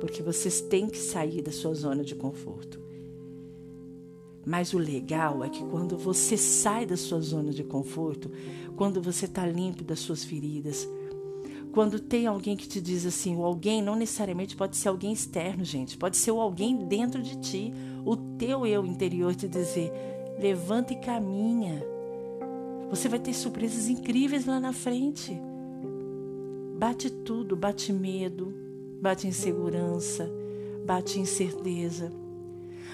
Porque 0.02 0.22
vocês 0.22 0.60
têm 0.60 0.88
que 0.88 0.98
sair 0.98 1.42
da 1.42 1.52
sua 1.52 1.74
zona 1.74 2.04
de 2.04 2.16
conforto. 2.16 2.82
Mas 4.46 4.74
o 4.74 4.78
legal 4.78 5.44
é 5.44 5.50
que 5.50 5.64
quando 5.66 5.96
você 5.96 6.36
sai 6.36 6.86
da 6.86 6.98
sua 6.98 7.22
zona 7.22 7.52
de 7.52 7.64
conforto, 7.64 8.32
quando 8.76 9.02
você 9.02 9.26
está 9.26 9.46
limpo 9.46 9.84
das 9.84 10.00
suas 10.00 10.24
feridas, 10.24 10.90
quando 11.72 12.00
tem 12.00 12.28
alguém 12.28 12.58
que 12.58 12.68
te 12.68 12.82
diz 12.82 13.06
assim, 13.06 13.36
o 13.36 13.46
alguém 13.46 13.82
não 13.82 13.96
necessariamente 13.96 14.56
pode 14.56 14.76
ser 14.76 14.90
alguém 14.90 15.14
externo, 15.14 15.64
gente. 15.64 15.98
Pode 15.98 16.18
ser 16.18 16.32
o 16.32 16.42
alguém 16.42 16.76
dentro 16.76 17.22
de 17.22 17.40
ti, 17.40 17.72
o 18.04 18.18
teu 18.18 18.66
eu 18.66 18.86
interior 18.86 19.36
te 19.36 19.48
dizer: 19.48 19.92
levanta 20.40 20.94
e 20.94 20.98
caminha. 20.98 21.82
Você 22.90 23.08
vai 23.08 23.20
ter 23.20 23.34
surpresas 23.34 23.88
incríveis 23.88 24.46
lá 24.46 24.60
na 24.60 24.74
frente. 24.74 25.40
Bate 26.78 27.10
tudo, 27.10 27.56
bate 27.56 27.94
medo, 27.94 28.54
bate 29.02 29.28
insegurança, 29.28 30.30
bate 30.86 31.20
incerteza. 31.20 32.12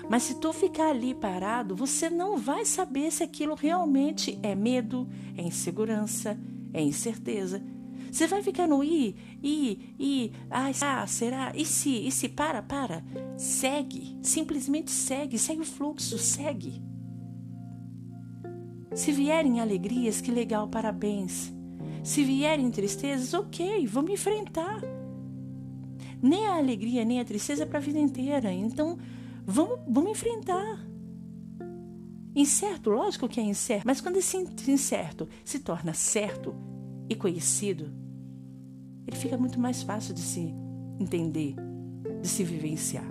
Mas 0.10 0.24
se 0.24 0.36
tu 0.36 0.54
ficar 0.54 0.90
ali 0.90 1.14
parado, 1.14 1.76
você 1.76 2.10
não 2.10 2.38
vai 2.38 2.64
saber 2.66 3.12
se 3.12 3.24
aquilo 3.24 3.56
realmente 3.56 4.40
é 4.42 4.56
medo, 4.56 5.08
é 5.38 5.42
insegurança, 5.42 6.40
é 6.74 6.82
incerteza 6.82 7.62
você 8.12 8.26
vai 8.26 8.42
ficar 8.42 8.68
no 8.68 8.84
i, 8.84 9.16
i, 9.44 9.94
i, 10.00 10.32
ah, 10.50 11.06
será? 11.06 11.52
E 11.56 11.66
se, 11.66 12.08
e 12.08 12.12
se, 12.12 12.30
para, 12.30 12.62
para. 12.62 13.04
Segue, 13.38 14.18
simplesmente 14.22 14.92
segue, 14.92 15.38
segue 15.38 15.62
o 15.62 15.66
fluxo, 15.66 16.18
segue. 16.18 16.82
Se 18.96 19.12
vierem 19.12 19.60
alegrias, 19.60 20.22
que 20.22 20.32
legal, 20.32 20.68
parabéns. 20.68 21.54
Se 22.04 22.24
vierem 22.24 22.72
tristezas, 22.72 23.34
ok, 23.34 23.86
vamos 23.86 24.12
enfrentar. 24.12 24.82
Nem 26.22 26.48
a 26.48 26.58
alegria, 26.58 27.06
nem 27.06 27.20
a 27.20 27.26
tristeza 27.26 27.66
para 27.66 27.80
a 27.80 27.82
vida 27.82 28.00
inteira. 28.00 28.52
Então, 28.52 28.98
vamos, 29.46 29.80
vamos 29.88 30.12
enfrentar. 30.12 30.86
Incerto, 32.36 32.92
lógico 32.92 33.28
que 33.28 33.40
é 33.40 33.44
incerto, 33.44 33.88
mas 33.88 34.00
quando 34.00 34.18
esse 34.18 34.38
incerto 34.68 35.28
se 35.44 35.60
torna 35.60 35.94
certo 35.94 36.56
e 37.10 37.16
conhecido, 37.16 37.92
ele 39.08 39.16
fica 39.18 39.38
muito 39.38 39.60
mais 39.60 39.82
fácil 39.82 40.14
de 40.14 40.22
se 40.22 40.54
entender, 41.00 41.56
de 42.22 42.28
se 42.28 42.44
vivenciar. 42.44 43.08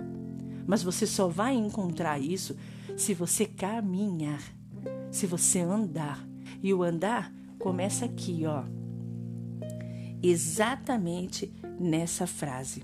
Mas 0.65 0.83
você 0.83 1.05
só 1.05 1.27
vai 1.27 1.55
encontrar 1.55 2.19
isso 2.19 2.55
se 2.95 3.13
você 3.13 3.45
caminhar, 3.45 4.41
se 5.11 5.25
você 5.25 5.59
andar. 5.59 6.25
E 6.63 6.73
o 6.73 6.83
andar 6.83 7.33
começa 7.59 8.05
aqui, 8.05 8.43
ó. 8.45 8.63
Exatamente 10.21 11.53
nessa 11.79 12.25
frase. 12.25 12.83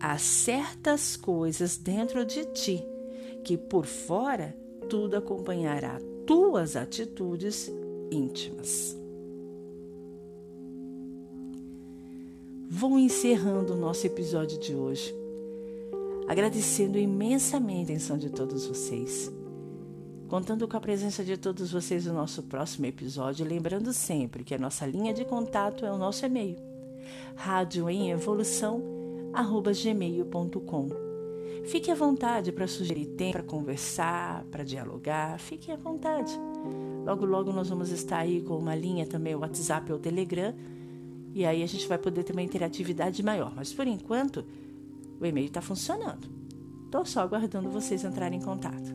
Há 0.00 0.16
certas 0.18 1.16
coisas 1.16 1.76
dentro 1.76 2.24
de 2.24 2.44
ti 2.46 2.82
que 3.44 3.56
por 3.56 3.86
fora 3.86 4.56
tudo 4.88 5.16
acompanhará 5.16 6.00
tuas 6.26 6.74
atitudes 6.74 7.70
íntimas. 8.10 9.00
vou 12.80 12.98
encerrando 12.98 13.74
o 13.74 13.76
nosso 13.76 14.06
episódio 14.06 14.56
de 14.58 14.76
hoje, 14.76 15.12
agradecendo 16.28 16.96
imensamente 16.96 17.90
a 17.90 17.94
atenção 17.94 18.16
de 18.16 18.30
todos 18.30 18.64
vocês, 18.64 19.30
contando 20.28 20.68
com 20.68 20.76
a 20.76 20.80
presença 20.80 21.24
de 21.24 21.36
todos 21.36 21.72
vocês 21.72 22.06
no 22.06 22.14
nosso 22.14 22.44
próximo 22.44 22.86
episódio, 22.86 23.44
lembrando 23.44 23.92
sempre 23.92 24.44
que 24.44 24.54
a 24.54 24.58
nossa 24.58 24.86
linha 24.86 25.12
de 25.12 25.24
contato 25.24 25.84
é 25.84 25.92
o 25.92 25.98
nosso 25.98 26.24
e-mail, 26.24 26.56
rádio 27.34 27.90
em 27.90 28.12
evolução 28.12 28.99
gmail.com. 29.32 30.88
Fique 31.64 31.90
à 31.90 31.94
vontade 31.94 32.52
para 32.52 32.66
sugerir 32.66 33.06
tempo, 33.06 33.32
para 33.32 33.42
conversar, 33.42 34.44
para 34.50 34.64
dialogar, 34.64 35.38
fique 35.38 35.70
à 35.70 35.76
vontade. 35.76 36.32
Logo, 37.04 37.24
logo 37.24 37.52
nós 37.52 37.68
vamos 37.68 37.90
estar 37.90 38.18
aí 38.18 38.42
com 38.42 38.56
uma 38.56 38.74
linha 38.74 39.06
também, 39.06 39.34
o 39.34 39.40
WhatsApp 39.40 39.92
ou 39.92 39.98
o 39.98 40.00
Telegram, 40.00 40.54
e 41.32 41.46
aí 41.46 41.62
a 41.62 41.66
gente 41.66 41.86
vai 41.86 41.98
poder 41.98 42.24
ter 42.24 42.32
uma 42.32 42.42
interatividade 42.42 43.22
maior. 43.22 43.52
Mas 43.54 43.72
por 43.72 43.86
enquanto, 43.86 44.44
o 45.20 45.26
e-mail 45.26 45.46
está 45.46 45.60
funcionando. 45.60 46.28
Tô 46.90 47.04
só 47.04 47.20
aguardando 47.20 47.70
vocês 47.70 48.02
entrarem 48.04 48.40
em 48.40 48.42
contato. 48.42 48.92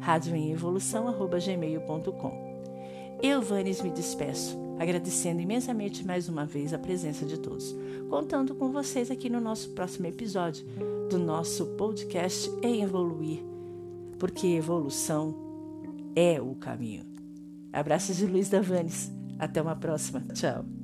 radioemevolução@gmail.com. 0.00 2.54
Eu, 3.22 3.40
Vanes, 3.40 3.80
me 3.80 3.90
despeço, 3.90 4.58
agradecendo 4.78 5.40
imensamente 5.40 6.06
mais 6.06 6.28
uma 6.28 6.44
vez 6.44 6.72
a 6.72 6.78
presença 6.78 7.24
de 7.24 7.38
todos, 7.38 7.74
contando 8.08 8.54
com 8.54 8.70
vocês 8.70 9.10
aqui 9.10 9.28
no 9.28 9.40
nosso 9.40 9.70
próximo 9.70 10.06
episódio 10.06 10.66
do 11.10 11.18
nosso 11.18 11.66
podcast 11.76 12.50
Em 12.62 12.82
Evoluir, 12.82 13.42
porque 14.18 14.46
evolução 14.46 15.34
é 16.16 16.40
o 16.40 16.54
caminho. 16.54 17.04
Abraços 17.72 18.16
de 18.16 18.26
Luiz 18.26 18.48
Davanes. 18.48 19.10
Até 19.38 19.60
uma 19.60 19.74
próxima. 19.74 20.20
Tchau. 20.32 20.83